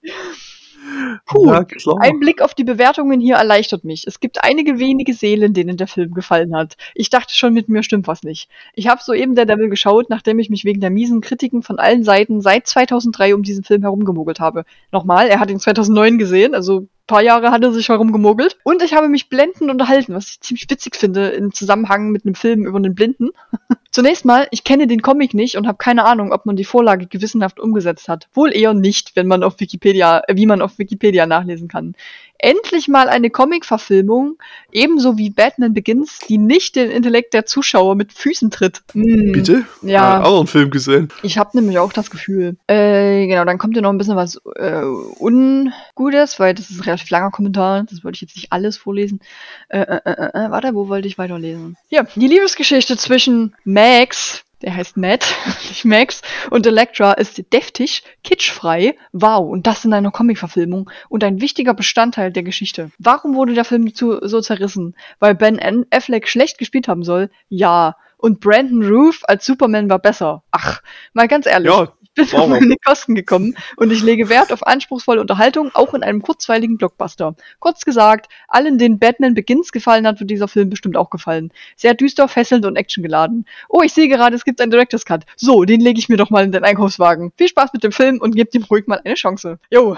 [1.26, 1.50] Puh,
[1.98, 4.06] ein Blick auf die Bewertungen hier erleichtert mich.
[4.06, 6.76] Es gibt einige wenige Seelen, denen der Film gefallen hat.
[6.94, 8.48] Ich dachte schon, mit mir stimmt was nicht.
[8.74, 12.04] Ich habe soeben der Devil geschaut, nachdem ich mich wegen der miesen Kritiken von allen
[12.04, 14.64] Seiten seit 2003 um diesen Film herumgemogelt habe.
[14.92, 18.56] Nochmal, er hat ihn 2009 gesehen, also paar Jahre hat er sich herumgemogelt.
[18.64, 22.34] Und ich habe mich blendend unterhalten, was ich ziemlich witzig finde im Zusammenhang mit einem
[22.34, 23.30] Film über einen Blinden.
[23.90, 27.06] Zunächst mal, ich kenne den Comic nicht und habe keine Ahnung, ob man die Vorlage
[27.06, 28.28] gewissenhaft umgesetzt hat.
[28.34, 31.94] Wohl eher nicht, wenn man auf Wikipedia, äh, wie man auf Wikipedia nachlesen kann
[32.38, 34.38] endlich mal eine Comic-Verfilmung,
[34.72, 38.82] ebenso wie Batman Begins, die nicht den Intellekt der Zuschauer mit Füßen tritt.
[38.92, 39.32] Hm.
[39.32, 39.64] Bitte?
[39.82, 40.16] Ja.
[40.16, 41.08] Einen anderen Film gesehen.
[41.22, 42.56] Ich habe nämlich auch das Gefühl.
[42.66, 44.82] Äh, genau, dann kommt ja noch ein bisschen was äh,
[45.18, 47.84] Ungutes, weil das ist ein relativ langer Kommentar.
[47.84, 49.20] Das wollte ich jetzt nicht alles vorlesen.
[49.68, 51.76] Äh, äh, äh, äh, warte, wo wollte ich weiterlesen?
[51.88, 55.26] Ja, die Liebesgeschichte zwischen Max, der heißt Matt,
[55.68, 61.40] nicht Max, und Elektra ist deftig, kitschfrei, wow, und das in einer Comic-Verfilmung und ein
[61.40, 62.90] wichtiger Bestandteil der Geschichte.
[62.98, 64.96] Warum wurde der Film zu, so zerrissen?
[65.18, 67.30] Weil Ben Affleck schlecht gespielt haben soll?
[67.48, 67.96] Ja.
[68.18, 70.42] Und Brandon Roof als Superman war besser.
[70.50, 70.80] Ach,
[71.12, 71.70] mal ganz ehrlich.
[71.70, 76.02] Ja, bin auf meine Kosten gekommen und ich lege Wert auf anspruchsvolle Unterhaltung, auch in
[76.02, 77.36] einem kurzweiligen Blockbuster.
[77.60, 81.52] Kurz gesagt, allen, denen Batman Begins gefallen hat, wird dieser Film bestimmt auch gefallen.
[81.76, 83.46] Sehr düster, fesselnd und actiongeladen.
[83.68, 85.24] Oh, ich sehe gerade, es gibt einen Director's Cut.
[85.36, 87.32] So, den lege ich mir doch mal in den Einkaufswagen.
[87.36, 89.58] Viel Spaß mit dem Film und gebt ihm ruhig mal eine Chance.
[89.70, 89.96] Jo.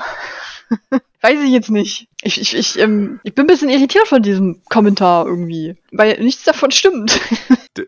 [1.21, 2.09] Weiß ich jetzt nicht.
[2.23, 5.77] Ich, ich, ich, ähm, ich bin ein bisschen irritiert von diesem Kommentar irgendwie.
[5.91, 7.21] Weil nichts davon stimmt.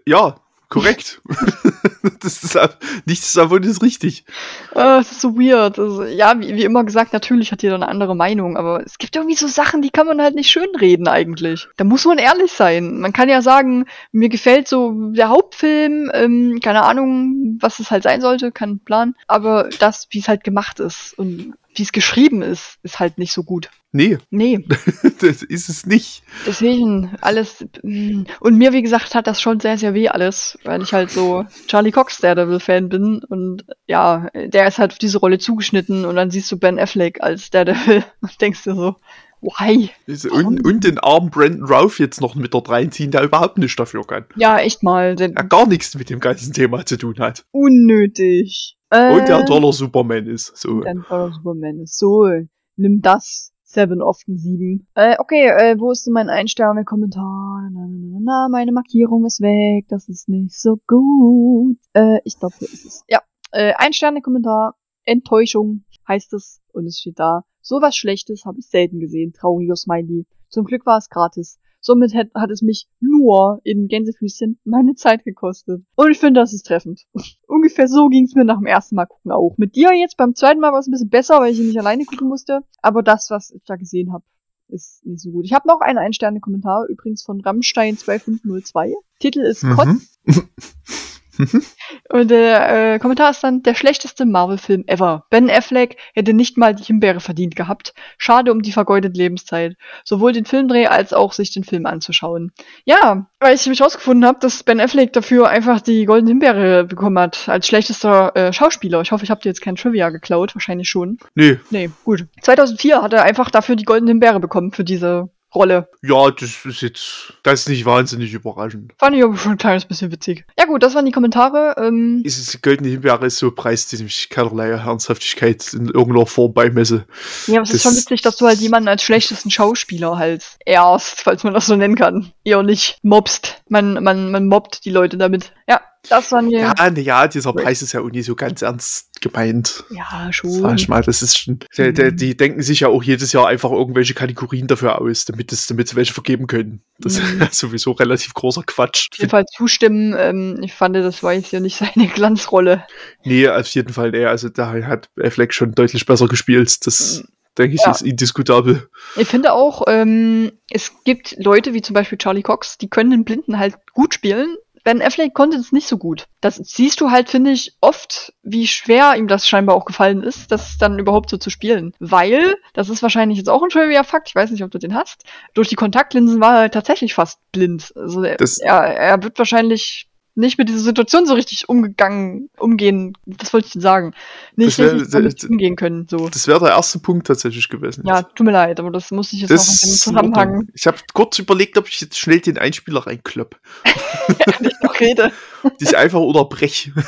[0.07, 0.37] Ja,
[0.71, 1.21] korrekt.
[2.21, 2.59] das ist,
[3.05, 4.25] nichts davon ist richtig.
[4.73, 5.79] Oh, das ist so weird.
[5.79, 9.17] Also, ja, wie, wie, immer gesagt, natürlich hat jeder eine andere Meinung, aber es gibt
[9.17, 11.69] irgendwie so Sachen, die kann man halt nicht schönreden eigentlich.
[11.77, 13.01] Da muss man ehrlich sein.
[13.01, 18.05] Man kann ja sagen, mir gefällt so der Hauptfilm, ähm, keine Ahnung, was es halt
[18.05, 22.43] sein sollte, kein Plan, aber das, wie es halt gemacht ist und wie es geschrieben
[22.43, 23.71] ist, ist halt nicht so gut.
[23.93, 24.19] Nee.
[24.31, 24.65] Nee.
[25.21, 26.23] das ist es nicht.
[26.47, 27.65] Deswegen, alles.
[27.83, 28.23] Mm.
[28.41, 31.45] Und mir, wie gesagt, hat das schon sehr, sehr weh alles, weil ich halt so
[31.67, 33.23] Charlie Cox Daredevil-Fan bin.
[33.29, 37.21] Und ja, der ist halt auf diese Rolle zugeschnitten und dann siehst du Ben Affleck
[37.21, 38.97] als Daredevil und denkst dir so,
[39.41, 39.91] why?
[40.31, 44.07] Und, und den armen Brandon Ralph jetzt noch mit der reinziehen, der überhaupt nicht dafür
[44.07, 44.25] kann.
[44.37, 45.17] Ja, echt mal.
[45.17, 47.45] Der gar nichts mit dem ganzen Thema zu tun hat.
[47.51, 48.77] Unnötig.
[48.92, 50.57] Und der ein toller Superman ist.
[50.57, 50.81] So.
[50.81, 51.98] Der toller Superman ist.
[51.98, 52.29] So,
[52.76, 53.53] nimm das.
[53.62, 54.88] Seven often sieben.
[54.96, 57.70] Äh, okay, äh, wo ist denn mein Ein-Sterne-Kommentar?
[57.70, 59.87] Na, na, na, na, meine Markierung ist weg.
[59.88, 61.79] Das ist nicht so gut.
[61.92, 63.05] Äh, ich glaube, hier ist es.
[63.07, 63.20] Ja,
[63.53, 64.74] äh, Ein-Sterne-Kommentar.
[65.05, 66.61] Enttäuschung heißt es.
[66.72, 67.44] Und es steht da.
[67.61, 69.33] Sowas Schlechtes habe ich selten gesehen.
[69.33, 70.26] Trauriger Smiley.
[70.48, 71.61] Zum Glück war es gratis.
[71.81, 75.83] Somit hat, hat es mich nur in Gänsefüßchen meine Zeit gekostet.
[75.97, 77.03] Und ich finde, das ist treffend.
[77.47, 79.55] Ungefähr so ging es mir nach dem ersten Mal gucken auch.
[79.57, 81.79] Mit dir jetzt beim zweiten Mal war es ein bisschen besser, weil ich ihn nicht
[81.79, 82.61] alleine gucken musste.
[82.83, 84.25] Aber das, was ich da gesehen habe,
[84.69, 85.45] ist nicht so gut.
[85.45, 88.95] Ich habe noch einen Ein-Sterne-Kommentar, übrigens von Rammstein 2502.
[89.19, 89.75] Titel ist mhm.
[89.75, 90.19] Kotz.
[91.40, 91.62] Mhm.
[92.11, 95.24] Und der äh, Kommentar ist dann der schlechteste Marvel-Film ever.
[95.31, 97.94] Ben Affleck hätte nicht mal die Himbeere verdient gehabt.
[98.18, 99.76] Schade um die vergeudete Lebenszeit.
[100.05, 102.53] Sowohl den Filmdreh als auch sich den Film anzuschauen.
[102.85, 107.18] Ja, weil ich mich rausgefunden habe, dass Ben Affleck dafür einfach die goldene Himbeere bekommen
[107.18, 109.00] hat als schlechtester äh, Schauspieler.
[109.00, 110.55] Ich hoffe, ich habe dir jetzt kein Trivia geklaut.
[110.55, 111.18] Wahrscheinlich schon.
[111.35, 111.59] Nee.
[111.70, 112.26] Nee, gut.
[112.42, 115.89] 2004 hat er einfach dafür die goldene Himbeere bekommen für diese Rolle.
[116.03, 118.93] Ja, das ist jetzt, das ist nicht wahnsinnig überraschend.
[118.99, 120.45] Fand ich aber schon ein kleines bisschen witzig.
[120.59, 121.75] Ja gut, das waren die Kommentare.
[121.79, 126.27] Ähm, Ist es, die Goldene Himbeere ist so preis, den ich keinerlei Ernsthaftigkeit in irgendeiner
[126.27, 127.05] Form beimesse.
[127.47, 131.23] ja, aber es ist schon witzig, dass du halt jemanden als schlechtesten Schauspieler halt erst,
[131.23, 133.63] falls man das so nennen kann, eher nicht mobst.
[133.69, 135.53] Man, man, man mobbt die Leute damit.
[135.69, 136.59] Ja, das wir.
[136.61, 139.85] Ja, ja, dieser Preis ist ja auch nie so ganz ernst gemeint.
[139.91, 140.75] Ja, Sag schon.
[140.77, 143.71] ich mal, das ist schon, der, der, die denken sich ja auch jedes Jahr einfach
[143.71, 146.83] irgendwelche Kategorien dafür aus, damit es, damit sie welche vergeben können.
[146.99, 147.43] Das Mhm.
[147.43, 149.09] ist sowieso relativ großer Quatsch.
[149.13, 150.15] Auf jeden Fall zustimmen.
[150.19, 152.85] Ähm, ich fand, das war jetzt ja nicht seine Glanzrolle.
[153.25, 156.87] Nee, auf jeden Fall, nee, also da hat Affleck schon deutlich besser gespielt.
[156.87, 157.25] Das,
[157.59, 157.91] denke ich, Ja.
[157.91, 158.89] ist indiskutabel.
[159.17, 163.25] Ich finde auch, ähm, es gibt Leute wie zum Beispiel Charlie Cox, die können den
[163.25, 164.57] Blinden halt gut spielen.
[164.85, 166.27] Ben Affleck konnte es nicht so gut.
[166.40, 170.51] Das siehst du halt, finde ich, oft, wie schwer ihm das scheinbar auch gefallen ist,
[170.51, 171.93] das dann überhaupt so zu spielen.
[171.99, 174.95] Weil, das ist wahrscheinlich jetzt auch ein schwieriger Fakt, ich weiß nicht, ob du den
[174.95, 177.93] hast, durch die Kontaktlinsen war er tatsächlich fast blind.
[177.97, 180.07] Also Das- er, er wird wahrscheinlich
[180.40, 184.12] nicht mit dieser Situation so richtig umgegangen, umgehen, was wollte ich denn sagen?
[184.57, 186.29] Nicht wär- richtig damit umgehen können, so.
[186.29, 188.05] Das wäre der erste Punkt tatsächlich gewesen.
[188.07, 189.66] Ja, tut mir leid, aber das musste ich jetzt das
[190.07, 190.33] noch in Ordnung.
[190.33, 193.57] Zusammenhang Ich habe kurz überlegt, ob ich jetzt schnell den Einspieler reinklopp.
[194.61, 195.33] nicht noch rede.
[195.81, 196.90] Dich einfach unterbrech.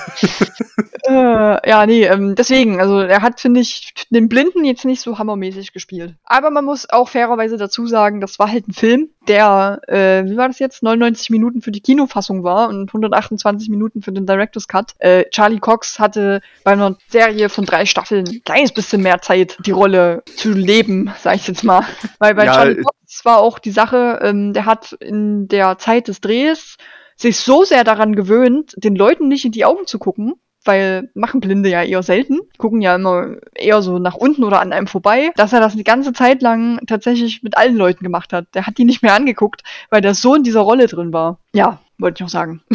[1.04, 5.18] Äh, ja, nee, ähm, deswegen, also er hat, finde ich, den Blinden jetzt nicht so
[5.18, 6.14] hammermäßig gespielt.
[6.24, 10.37] Aber man muss auch fairerweise dazu sagen, das war halt ein Film, der, äh, wie
[10.37, 14.68] war das jetzt, 99 Minuten für die Kinofassung war und 128 Minuten für den Director's
[14.68, 14.94] Cut.
[14.98, 19.58] Äh, Charlie Cox hatte bei einer Serie von drei Staffeln ein kleines bisschen mehr Zeit,
[19.64, 21.85] die Rolle zu leben, sag ich jetzt mal.
[22.18, 26.08] Weil bei Ja, Charlie Cox war auch die Sache, ähm, der hat in der Zeit
[26.08, 26.76] des Drehs
[27.16, 31.40] sich so sehr daran gewöhnt, den Leuten nicht in die Augen zu gucken, weil machen
[31.40, 35.31] Blinde ja eher selten, gucken ja immer eher so nach unten oder an einem vorbei,
[35.37, 38.46] dass er das die ganze Zeit lang tatsächlich mit allen Leuten gemacht hat.
[38.55, 41.38] Der hat die nicht mehr angeguckt, weil der so in dieser Rolle drin war.
[41.53, 42.62] Ja, wollte ich noch sagen.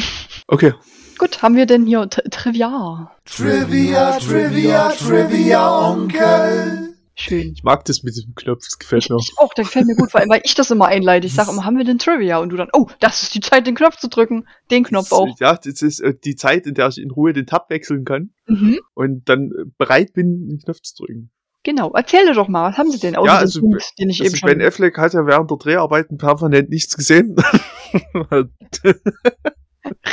[0.49, 0.73] Okay.
[1.17, 3.11] Gut, haben wir denn hier T Trivia?
[3.25, 6.86] Trivia, Trivia, Trivia, Onkel.
[7.19, 7.51] Schön.
[7.55, 9.17] Ich mag das mit diesem Knopf, das gefällt mir.
[9.19, 11.25] Ich auch, der gefällt mir gut, vor allem, weil ich das immer einleite.
[11.25, 12.37] Ich sage immer, haben wir denn Trivia?
[12.37, 14.47] Und du dann, oh, das ist die Zeit, den Knopf zu drücken.
[14.69, 15.35] Den Knopf auch.
[15.39, 18.29] Ja, das ist äh, die Zeit, in der ich in Ruhe den Tab wechseln kann
[18.45, 18.79] Mhm.
[18.93, 21.31] und dann äh, bereit bin, den Knopf zu drücken.
[21.63, 23.15] Genau, erzähle doch mal, was haben sie denn?
[23.15, 24.67] Außer Ja, den also, Punkt, den ich Also eben Ben schon...
[24.67, 27.35] Affleck hat ja während der Dreharbeiten permanent nichts gesehen.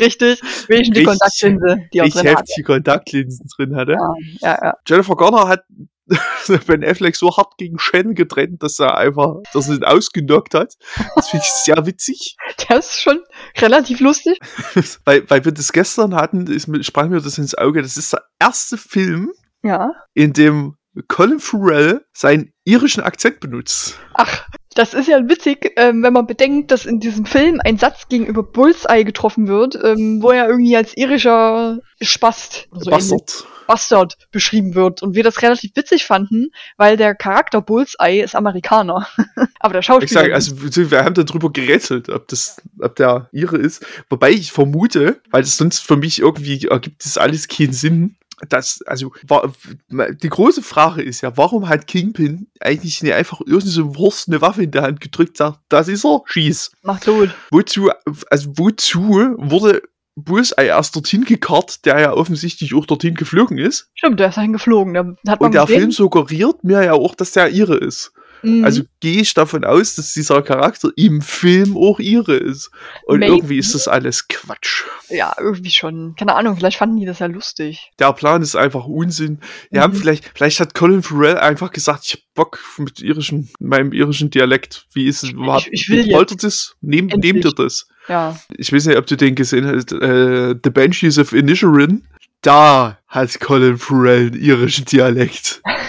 [0.00, 2.38] Richtig, wegen die Kontaktlinse, die er ich drin hat.
[2.40, 3.92] heftige Kontaktlinsen drin hatte.
[3.92, 4.74] Ja, ja, ja.
[4.86, 5.64] Jennifer Garner hat
[6.66, 10.74] Ben Affleck so hart gegen Shannon getrennt, dass er einfach, dass er ihn ausgenockt hat.
[11.14, 12.36] Das finde ich sehr witzig.
[12.68, 13.20] Das ist schon
[13.58, 14.38] relativ lustig.
[15.04, 17.80] weil, weil wir das gestern hatten, ist, mir- sprang mir das ins Auge.
[17.82, 19.90] Das ist der erste Film, Ja.
[20.12, 20.76] in dem
[21.08, 23.98] Colin Farrell seinen irischen Akzent benutzt.
[24.14, 28.08] Ach, das ist ja witzig, ähm, wenn man bedenkt, dass in diesem Film ein Satz
[28.08, 33.44] gegenüber Bullseye getroffen wird, ähm, wo er irgendwie als irischer Spast, so ähnlich, Bastard.
[33.66, 35.02] Bastard beschrieben wird.
[35.02, 39.06] Und wir das relativ witzig fanden, weil der Charakter Bullseye ist Amerikaner.
[39.60, 40.20] Aber der Ich Schauspieler...
[40.20, 43.84] sage, also wir haben darüber gerätselt, ob das, ob der ihre ist.
[44.10, 48.16] Wobei ich vermute, weil das sonst für mich irgendwie ergibt das alles keinen Sinn.
[48.48, 49.52] Das, also, war,
[49.88, 54.40] die große Frage ist ja, warum hat Kingpin eigentlich nicht einfach irgendeine so Wurst eine
[54.40, 56.72] Waffe in der Hand gedrückt, sagt, das ist er, schieß.
[56.82, 57.30] macht tot.
[57.50, 57.90] Wozu,
[58.30, 59.00] also wozu
[59.38, 59.82] wurde
[60.16, 63.90] Bullseye erst dorthin gekarrt, der ja offensichtlich auch dorthin geflogen ist?
[63.94, 64.94] Stimmt, der ist dahin geflogen.
[64.94, 65.80] Da hat man Und der gesehen.
[65.80, 68.12] Film suggeriert mir ja auch, dass der ihre ist.
[68.44, 68.64] Mhm.
[68.64, 72.70] Also gehe ich davon aus, dass dieser Charakter im Film auch ihre ist.
[73.06, 73.34] Und Maybe.
[73.34, 74.84] irgendwie ist das alles Quatsch.
[75.08, 76.14] ja, irgendwie schon.
[76.18, 77.90] Keine Ahnung, vielleicht fanden die das ja lustig.
[77.98, 79.40] Der Plan ist einfach Unsinn.
[79.70, 79.82] Wir Mhm.
[79.84, 84.30] haben vielleicht, vielleicht hat Colin Farrell einfach gesagt, ich hab Bock mit irischen, meinem irischen
[84.30, 84.86] Dialekt.
[84.92, 85.68] Wie ist es überhaupt?
[85.70, 86.74] ich will Wollt ihr das?
[86.80, 87.86] Nehm, nehmt ihr das?
[88.08, 88.38] Ja.
[88.56, 89.92] Ich weiß nicht, ob du den gesehen hast.
[89.92, 92.06] Äh, The Banshees of Inisherin.
[92.42, 95.62] Da hat Colin Farrell einen irischen Dialekt.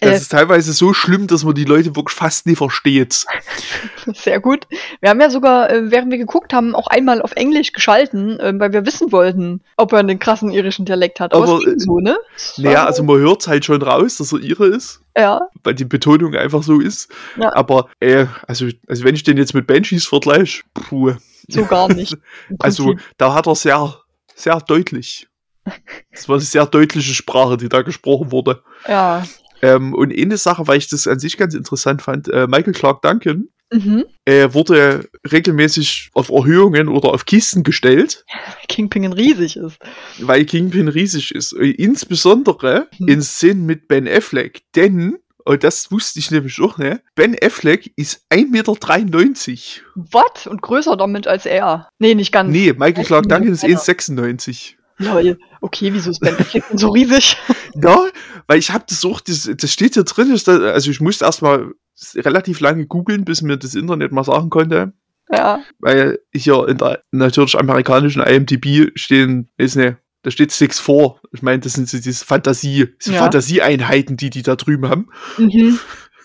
[0.00, 0.16] Das Äh.
[0.16, 3.24] ist teilweise so schlimm, dass man die Leute wirklich fast nie versteht.
[4.14, 4.66] Sehr gut.
[5.00, 8.52] Wir haben ja sogar, äh, während wir geguckt haben, auch einmal auf Englisch geschalten, äh,
[8.58, 11.32] weil wir wissen wollten, ob er einen krassen irischen Dialekt hat.
[11.32, 12.18] Aber, Aber, äh, so, ne?
[12.58, 16.34] Naja, also man hört halt schon raus, dass er ihre ist, Ja, weil die Betonung
[16.34, 17.10] einfach so ist.
[17.40, 17.54] Ja.
[17.54, 21.14] Aber äh, also, also wenn ich den jetzt mit Banshees vergleiche, puh.
[21.48, 22.16] so gar nicht.
[22.58, 23.94] Also da hat er sehr,
[24.34, 25.26] sehr deutlich.
[26.12, 28.62] Das war eine sehr deutliche Sprache, die da gesprochen wurde.
[28.86, 29.24] Ja.
[29.62, 33.02] Ähm, und eine Sache, weil ich das an sich ganz interessant fand, äh, Michael Clark
[33.02, 34.04] Duncan Mhm.
[34.26, 38.24] äh, wurde regelmäßig auf Erhöhungen oder auf Kisten gestellt,
[38.68, 39.78] Kingpin riesig ist.
[40.20, 41.52] weil Kingpin riesig ist.
[41.52, 43.08] Äh, Insbesondere Mhm.
[43.08, 44.62] in Szenen mit Ben Affleck.
[44.76, 47.00] Denn und das wusste ich nämlich auch, ne?
[47.14, 50.12] Ben Affleck ist 1,93 Meter.
[50.12, 50.46] What?
[50.48, 51.88] Und größer damit als er.
[51.98, 52.50] Nee, nicht ganz.
[52.50, 53.04] Nee, Michael?
[53.04, 53.78] Clark Duncan ist Kleiner.
[53.80, 54.75] 1,96.
[54.98, 55.38] Lol.
[55.60, 57.36] Okay, wieso ist Ben Affleck denn so riesig?
[57.78, 58.06] Ja,
[58.46, 61.26] weil ich habe das auch, das, das steht hier drin, ist da, also ich musste
[61.26, 61.72] erstmal
[62.14, 64.94] relativ lange googeln, bis mir das Internet mal sagen konnte,
[65.30, 65.60] ja.
[65.78, 71.16] weil hier in der natürlich amerikanischen IMDb stehen, ist ne, da steht 6-4.
[71.32, 73.20] Ich meine, das sind so diese Fantasie, diese Ja.
[73.20, 75.08] Fantasieeinheiten, die die da drüben haben.
[75.36, 75.78] Mhm.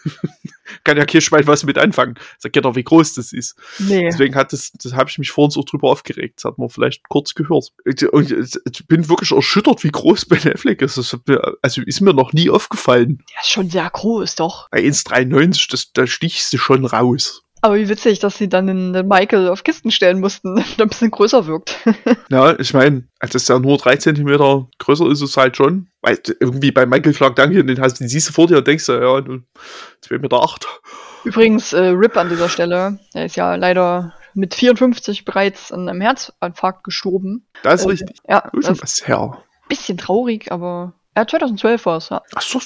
[0.84, 2.16] Kann ja kein Schwein was mit anfangen.
[2.38, 3.56] Sag ja doch, wie groß das ist.
[3.80, 4.06] Nee.
[4.06, 6.38] Deswegen hat das, das habe ich mich vorhin auch drüber aufgeregt.
[6.38, 7.72] Das hat man vielleicht kurz gehört.
[8.12, 10.98] Und ich bin wirklich erschüttert, wie groß Ben Affleck ist.
[10.98, 13.24] Das mir, also ist mir noch nie aufgefallen.
[13.34, 14.70] Der ist schon sehr groß, doch.
[14.70, 17.44] Bei 1,93, das, da stichst du schon raus.
[17.62, 20.90] Aber wie witzig, dass sie dann den, Michael auf Kisten stellen mussten, damit er ein
[20.90, 21.78] bisschen größer wirkt.
[22.30, 25.90] Ja, ich meine, als das ja nur drei Zentimeter größer ist, ist es halt schon.
[26.02, 28.86] Weil irgendwie bei Michael Clark Duncan, den hast den siehst du vor dir und denkst
[28.86, 29.34] du, ja, du
[30.06, 30.42] 2,8 Meter.
[30.42, 30.66] Acht.
[31.26, 33.00] Übrigens, äh, Rip an dieser Stelle.
[33.14, 37.46] Er ist ja leider mit 54 bereits an einem Herzinfarkt gestorben.
[37.64, 38.18] Das ist Äh, richtig.
[38.28, 39.38] Ja, Wo ist das her?
[39.38, 40.94] ein bisschen traurig, aber.
[41.18, 42.22] Ja, 2012 war es, ja.
[42.36, 42.60] Ach so,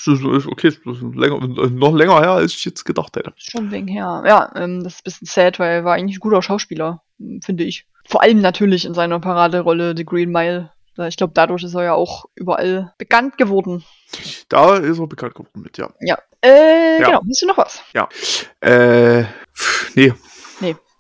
[0.50, 0.72] okay,
[1.16, 3.34] länger, noch länger her, als ich jetzt gedacht hätte.
[3.38, 4.24] Schon wegen her.
[4.26, 7.02] Ja, ähm, das ist ein bisschen sad, weil er war eigentlich ein guter Schauspieler,
[7.44, 7.88] finde ich.
[8.08, 10.72] Vor allem natürlich in seiner Paraderolle The Green Mile.
[11.08, 13.84] Ich glaube, dadurch ist er ja auch überall bekannt geworden.
[14.48, 15.90] Da ist er bekannt geworden mit, ja.
[16.00, 16.18] Ja.
[16.42, 17.08] Äh, Ja.
[17.08, 17.22] genau.
[17.28, 17.82] Hast du noch was?
[18.62, 20.14] Äh, pff, nee.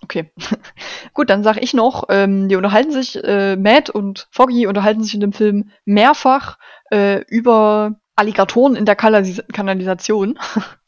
[0.06, 0.32] Okay.
[1.13, 5.15] Gut, dann sag ich noch, ähm, die unterhalten sich, äh, Matt und Foggy unterhalten sich
[5.15, 6.60] in dem Film mehrfach
[6.91, 10.38] äh, über Alligatoren in der Kanalis Kanalisation.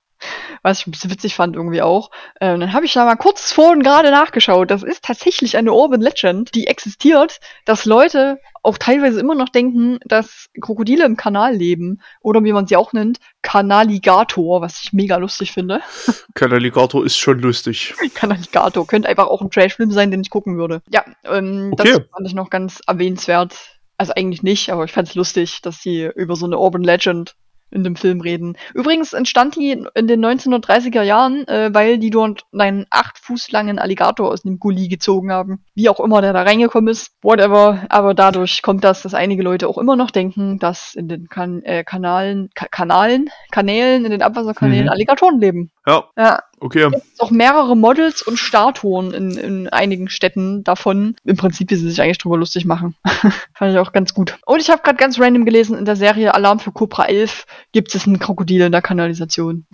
[0.68, 2.12] Was ich ein bisschen witzig fand irgendwie auch.
[2.42, 4.70] Äh, und dann habe ich da mal kurz vorhin gerade nachgeschaut.
[4.70, 9.98] Das ist tatsächlich eine Urban Legend, die existiert, dass Leute auch teilweise immer noch denken,
[10.04, 12.02] dass Krokodile im Kanal leben.
[12.20, 15.80] Oder wie man sie auch nennt, Kanaligator, was ich mega lustig finde.
[16.34, 17.96] Kanaligator ist schon lustig.
[18.14, 18.86] Kanaligator.
[18.86, 20.82] Könnte einfach auch ein Trashfilm sein, den ich gucken würde.
[20.90, 22.04] Ja, ähm, das Okay.
[22.12, 23.56] fand ich noch ganz erwähnenswert.
[23.98, 27.36] Also eigentlich nicht, aber ich fand es lustig, dass sie über so eine Urban Legend
[27.70, 28.58] in dem Film reden.
[28.74, 33.80] Übrigens entstand die in den 1930er Jahren, äh, weil die dort einen acht Fuß langen
[33.80, 35.64] Alligator aus dem Gully gezogen haben.
[35.76, 37.86] Wie auch immer der da reingekommen ist, whatever.
[37.90, 41.62] Aber dadurch kommt das, dass einige Leute auch immer noch denken, dass in den kan
[41.64, 44.92] äh, Kanalen, Ka Kanalen, Kanälen, in den Abwasserkanälen Mhm.
[44.92, 45.72] Alligatoren leben.
[45.86, 46.90] Ja, Ja, okay.
[46.90, 51.16] gibt auch mehrere Models und Statuen in, in einigen Städten davon.
[51.24, 52.96] Im Prinzip, wie sie sich eigentlich drüber lustig machen.
[53.54, 54.38] Fand ich auch ganz gut.
[54.46, 57.94] Und ich habe gerade ganz random gelesen, in der Serie Alarm für Cobra 11 gibt
[57.96, 59.66] es ein Krokodil in der Kanalisation.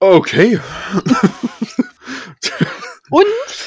[0.00, 0.60] Okay.
[3.10, 3.24] Und,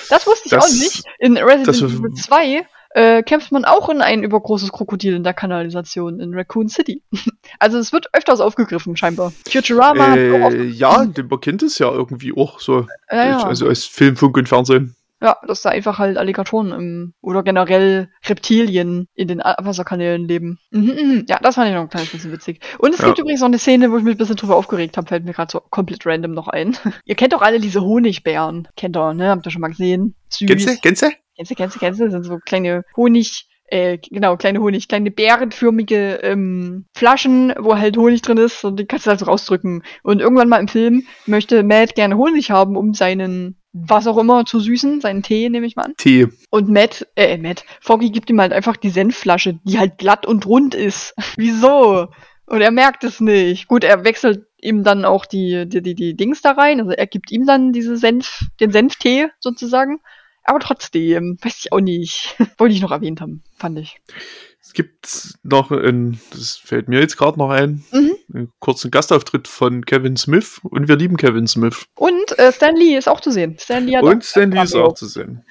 [0.09, 4.01] das wusste ich Das- auch nicht, in Resident Evil 2 äh, kämpft man auch in
[4.01, 7.03] ein übergroßes Krokodil in der Kanalisation in Raccoon City.
[7.59, 9.31] also es wird öfters aufgegriffen, scheinbar.
[9.49, 12.87] Futurama hat auch auf, Äh, ja, den man kennt es ja irgendwie auch so.
[13.11, 13.43] ja, ja.
[13.43, 14.95] Also als Film, Funk und Fernsehen.
[15.21, 20.59] Ja, dass da einfach halt Alligatoren im, oder generell Reptilien in den Wasserkanälen leben.
[20.71, 21.25] Mhm, mhm.
[21.27, 22.61] Ja, das fand ich noch ein kleines bisschen witzig.
[22.77, 23.07] Und es Ja.
[23.07, 25.33] gibt übrigens noch eine Szene, wo ich mich ein bisschen drüber aufgeregt habe, fällt mir
[25.33, 26.77] gerade so komplett random noch ein.
[27.05, 28.69] ihr kennt doch alle diese Honigbären.
[28.77, 29.29] Kennt ihr, ne?
[29.29, 30.15] Habt ihr schon mal gesehen?
[30.29, 30.79] Süß.
[30.81, 31.07] Kennst du?
[31.39, 31.55] Kennst du?
[31.55, 32.03] Kennst du, kennst du?
[32.03, 37.95] Das sind so kleine Honig, äh, genau, kleine Honig, kleine bärenförmige ähm, Flaschen, wo halt
[37.95, 39.83] Honig drin ist und die kannst du halt so rausdrücken.
[40.03, 44.43] Und irgendwann mal im Film möchte Matt gerne Honig haben, um seinen was auch immer
[44.43, 45.93] zu süßen, seinen Tee, nehme ich mal an.
[45.95, 46.27] Tee.
[46.49, 50.45] Und Matt, äh, Matt, Foggy gibt ihm halt einfach die Senfflasche, die halt glatt und
[50.45, 51.13] rund ist.
[51.37, 52.07] Wieso?
[52.47, 53.69] Und er merkt es nicht.
[53.69, 56.81] Gut, er wechselt ihm dann auch die, die, die, die Dings da rein.
[56.81, 60.01] Also er gibt ihm dann diese Senf, den Senftee sozusagen.
[60.49, 62.35] Aber trotzdem, weiß ich auch nicht.
[62.57, 64.01] Wollte ich noch erwähnt haben, fand ich.
[64.59, 68.15] Es gibt noch einen, das fällt mir jetzt gerade noch ein, Mhm.
[68.33, 71.85] einen kurzen Gastauftritt von Kevin Smith und wir lieben Kevin Smith.
[71.95, 73.57] Und äh, Stan Lee ist auch zu sehen.
[73.59, 75.45] Stan Lee hat Und Stan Lee ist auch zu sehen.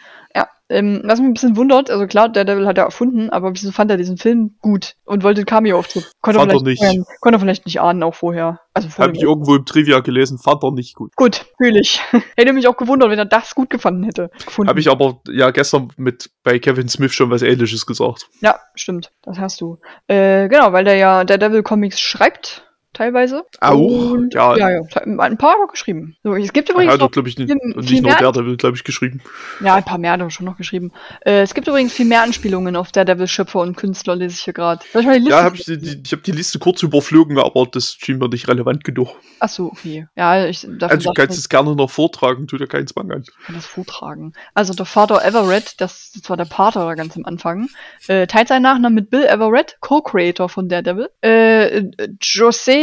[0.70, 3.90] Ähm, was mich ein bisschen wundert, also klar, Daredevil hat er erfunden, aber wieso fand
[3.90, 6.12] er diesen Film gut und wollte Cameo-Auftritt?
[6.20, 6.96] Konnte, Fand er vielleicht nicht.
[6.98, 8.60] vorher- konnte er vielleicht nicht ahnen, auch vorher.
[8.74, 11.16] Also Habe ich irgendwo im Trivia gelesen, fand er nicht gut.
[11.16, 12.00] Gut, fühle ich.
[12.36, 14.30] Hätte mich auch gewundert, wenn er das gut gefunden hätte.
[14.66, 18.28] Habe ich aber ja gestern mit bei Kevin Smith schon was ähnliches gesagt.
[18.40, 19.10] Ja, stimmt.
[19.22, 19.78] Das hast du.
[20.06, 22.67] Äh, genau, weil der ja Daredevil Comics schreibt,
[22.98, 23.44] teilweise.
[23.60, 24.56] Auch, Und, ja.
[24.56, 24.70] ja.
[24.70, 24.80] Ja,
[25.18, 26.16] Ein paar hat geschrieben.
[26.22, 28.76] So, es gibt übrigens hat noch, glaube ich, nicht, nicht nur mehr- der, der glaube
[28.76, 29.22] ich, geschrieben.
[29.60, 30.92] ja, ein paar mehr hat er schon noch geschrieben.
[31.24, 34.80] Äh, es gibt übrigens viel mehr Anspielungen auf Daredevil-Schöpfer und Künstler, lese ich hier gerade.
[34.94, 38.48] Ja, hab ich, die, ich habe die Liste kurz überflogen, aber das schien mir nicht
[38.48, 39.14] relevant genug.
[39.38, 40.06] Achso, okay.
[40.16, 43.22] Ja, ich Also du kannst es gerne noch vortragen, tut dir keinen Zwang an.
[43.22, 44.32] Ich kann das vortragen.
[44.54, 47.68] Also der Vater Everett, das, das war der Pater ganz am Anfang,
[48.08, 51.08] äh, teilt seinen Nachnamen mit Bill Everett, Co-Creator von Daredevil.
[51.22, 52.08] Äh, äh,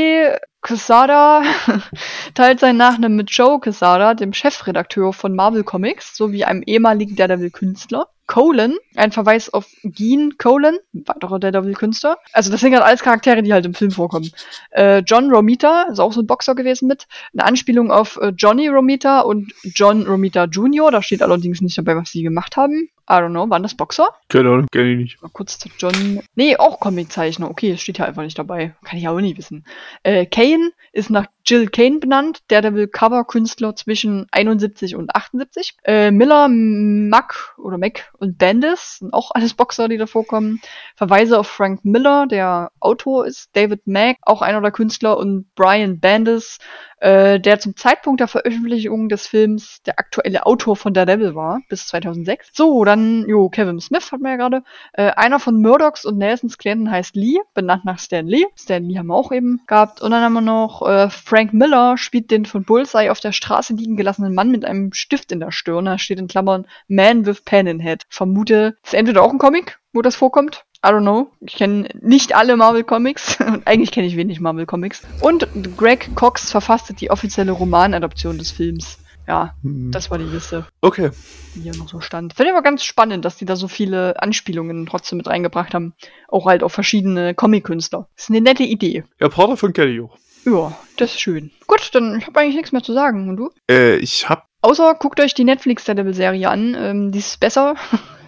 [0.06, 1.44] Ray Quesada
[2.34, 8.08] teilt seinen Nachnamen mit Joe Quesada, dem Chefredakteur von Marvel Comics, sowie einem ehemaligen Daredevil-Künstler.
[8.28, 12.18] Colin, ein Verweis auf Gene Colin, weiterer Daredevil-Künstler.
[12.34, 14.32] Also das sind halt alles Charaktere, die halt im Film vorkommen.
[14.72, 17.06] Äh, John Romita, ist auch so ein Boxer gewesen mit.
[17.34, 21.96] Eine Anspielung auf äh, Johnny Romita und John Romita Jr., da steht allerdings nicht dabei,
[21.96, 22.90] was sie gemacht haben.
[23.10, 24.08] I don't know, waren das Boxer?
[24.30, 25.22] Keine Ahnung, kenne ich nicht.
[25.22, 26.22] Mal kurz zu John.
[26.34, 27.50] Nee, auch Comiczeichner.
[27.50, 28.74] Okay, es steht ja einfach nicht dabei.
[28.84, 29.66] Kann ich auch nie wissen.
[30.02, 35.76] Äh, Kane ist nach Jill Kane benannt, Daredevil Cover-Künstler zwischen 71 und 78.
[35.84, 40.60] Äh, Miller, Mack oder Mac und Bandis sind auch alles Boxer, die da vorkommen.
[40.96, 43.56] Verweise auf Frank Miller, der Autor ist.
[43.56, 45.18] David Mack, auch einer der Künstler.
[45.18, 46.58] Und Brian Bandis,
[47.00, 51.86] äh, der zum Zeitpunkt der Veröffentlichung des Films der aktuelle Autor von Daredevil war, bis
[51.88, 52.50] 2006.
[52.54, 52.95] So, dann,
[53.28, 54.64] jo, Kevin Smith hat man ja gerade.
[54.94, 58.46] Äh, einer von Murdochs und Nelsons Klienten heißt Lee, benannt nach Stan Lee.
[58.56, 60.02] Stan Lee haben wir auch eben gehabt.
[60.02, 63.74] Und dann haben wir noch äh, Frank Miller, spielt den von Bullseye auf der Straße
[63.74, 65.86] liegen gelassenen Mann mit einem Stift in der Stirn.
[65.86, 68.04] Da steht in Klammern Man with Pen in Head.
[68.10, 70.66] Vermute, ist entweder auch ein Comic, wo das vorkommt.
[70.86, 71.32] I don't know.
[71.40, 73.40] Ich kenne nicht alle Marvel Comics.
[73.66, 75.02] Eigentlich kenne ich wenig Marvel Comics.
[75.22, 79.00] Und Greg Cox verfasste die offizielle Romanadaption des Films.
[79.28, 79.92] Ja, Hm.
[79.92, 81.10] das war die Liste, Okay.
[81.56, 82.34] die hier noch so stand.
[82.36, 85.94] Finde ich aber ganz spannend, dass die da so viele Anspielungen trotzdem mit reingebracht haben.
[86.28, 88.08] Auch halt auf verschiedene Comic-Künstler.
[88.16, 89.04] Ist eine nette Idee.
[89.20, 90.18] Ja, kenne ich auch.
[90.46, 91.50] Ja, das ist schön.
[91.66, 93.30] Gut, dann ich habe eigentlich nichts mehr zu sagen.
[93.30, 93.50] Und du?
[93.70, 94.46] Äh, ich hab.
[94.62, 96.76] Außer guckt euch die Netflix Daredevil-Serie an.
[96.78, 97.76] Ähm, die ist besser.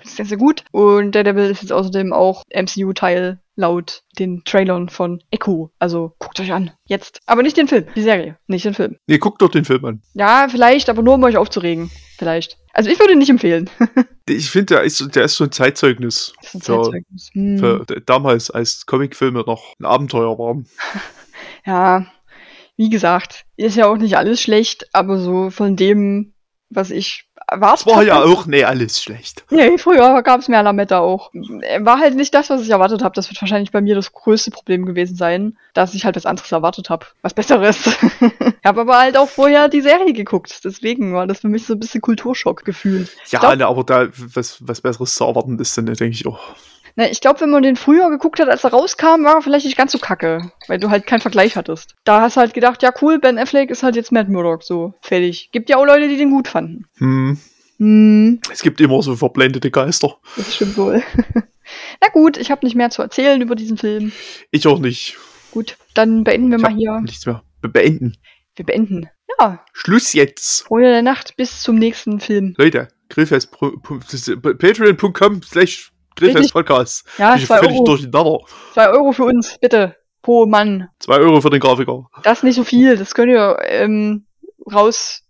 [0.04, 0.64] ist sehr, sehr gut.
[0.72, 5.72] Und Daredevil ist jetzt außerdem auch MCU-Teil laut den Trailern von Echo.
[5.80, 6.72] Also guckt euch an.
[6.86, 7.20] Jetzt.
[7.26, 7.86] Aber nicht den Film.
[7.96, 8.38] Die Serie.
[8.48, 8.98] Nicht den Film.
[9.08, 10.02] Nee, guck doch den Film an.
[10.14, 11.92] Ja, vielleicht, aber nur um euch aufzuregen.
[12.18, 12.58] Vielleicht.
[12.74, 13.70] Also ich würde ihn nicht empfehlen.
[14.30, 16.34] Ich finde, der ist, der ist so ein Zeitzeugnis.
[16.42, 17.30] Das ist ein für, Zeitzeugnis.
[17.32, 17.60] Hm.
[17.60, 20.68] für damals, als Comicfilme noch ein Abenteuer waren.
[21.66, 22.08] Ja,
[22.76, 26.34] wie gesagt, ist ja auch nicht alles schlecht, aber so von dem,
[26.70, 29.46] was ich erwartet war ja auch, nee, alles schlecht.
[29.50, 31.32] Nee, früher gab es mehr Lametta auch.
[31.34, 33.16] War halt nicht das, was ich erwartet habe.
[33.16, 36.52] Das wird wahrscheinlich bei mir das größte Problem gewesen sein, dass ich halt was anderes
[36.52, 37.06] erwartet habe.
[37.22, 37.78] Was Besseres.
[38.20, 40.60] ich habe aber halt auch vorher die Serie geguckt.
[40.66, 43.08] Deswegen war das für mich so ein bisschen Kulturschockgefühl.
[43.30, 46.40] Ja, glaub- ne, aber da was, was Besseres zu erwarten ist, dann denke ich auch.
[46.98, 49.66] Na, ich glaube, wenn man den früher geguckt hat, als er rauskam, war er vielleicht
[49.66, 51.96] nicht ganz so kacke, weil du halt keinen Vergleich hattest.
[52.04, 54.94] Da hast du halt gedacht, ja cool, Ben Affleck ist halt jetzt Matt Murdock, so
[55.02, 55.50] fertig.
[55.52, 56.86] Gibt ja auch Leute, die den gut fanden.
[56.98, 57.38] Hm,
[57.80, 60.18] Hm, es gibt immer so verblendete Geister.
[60.36, 61.04] das stimmt wohl.
[62.02, 64.12] Na gut, ich habe nicht mehr zu erzählen über diesen Film.
[64.50, 65.16] Ich auch nicht.
[65.52, 67.00] Gut, dann beenden wir Ich mal hier.
[67.02, 67.44] nichts mehr.
[67.62, 68.18] Be beenden.
[68.56, 69.08] Wir beenden.
[69.40, 70.64] Ja, Schluss jetzt.
[70.64, 72.56] Freunde der Nacht, bis zum nächsten Film.
[72.58, 73.52] Leute, Grillfest.
[73.52, 77.06] Patreon.com slash Grillfest Podcast.
[77.18, 77.84] Ja, ich bin zwei völlig Euro.
[77.86, 78.40] durcheinander.
[78.74, 79.96] Zwei Euro für uns, bitte.
[80.22, 80.90] Pro Mann.
[81.00, 82.10] Zwei Euro für den Grafiker.
[82.24, 84.26] Das ist nicht so viel, das könnt ihr ähm,
[84.72, 85.22] raus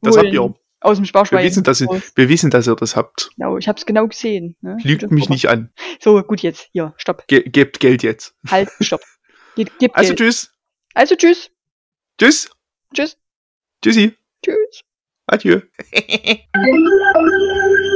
[0.00, 0.52] Das habt ihr.
[0.80, 1.40] aus dem Sparschwein.
[1.44, 3.30] Wir wissen, dass ihr, wir wissen, dass ihr das habt.
[3.36, 4.56] Genau, ich hab's genau gesehen.
[4.62, 4.78] Ne?
[4.82, 5.70] Lügt mich nicht an.
[6.00, 6.68] So, gut jetzt.
[6.72, 7.24] Hier, stopp.
[7.28, 8.34] Ge gebt Geld jetzt.
[8.50, 9.02] Halt, stopp.
[9.54, 10.18] Gib, gib Also Geld.
[10.18, 10.50] tschüss.
[10.94, 11.50] Also tschüss.
[12.18, 12.50] Tschüss.
[12.94, 13.16] Tschüss.
[13.82, 14.16] Tschüssi.
[14.42, 14.82] Tschüss.
[15.26, 15.60] Adieu.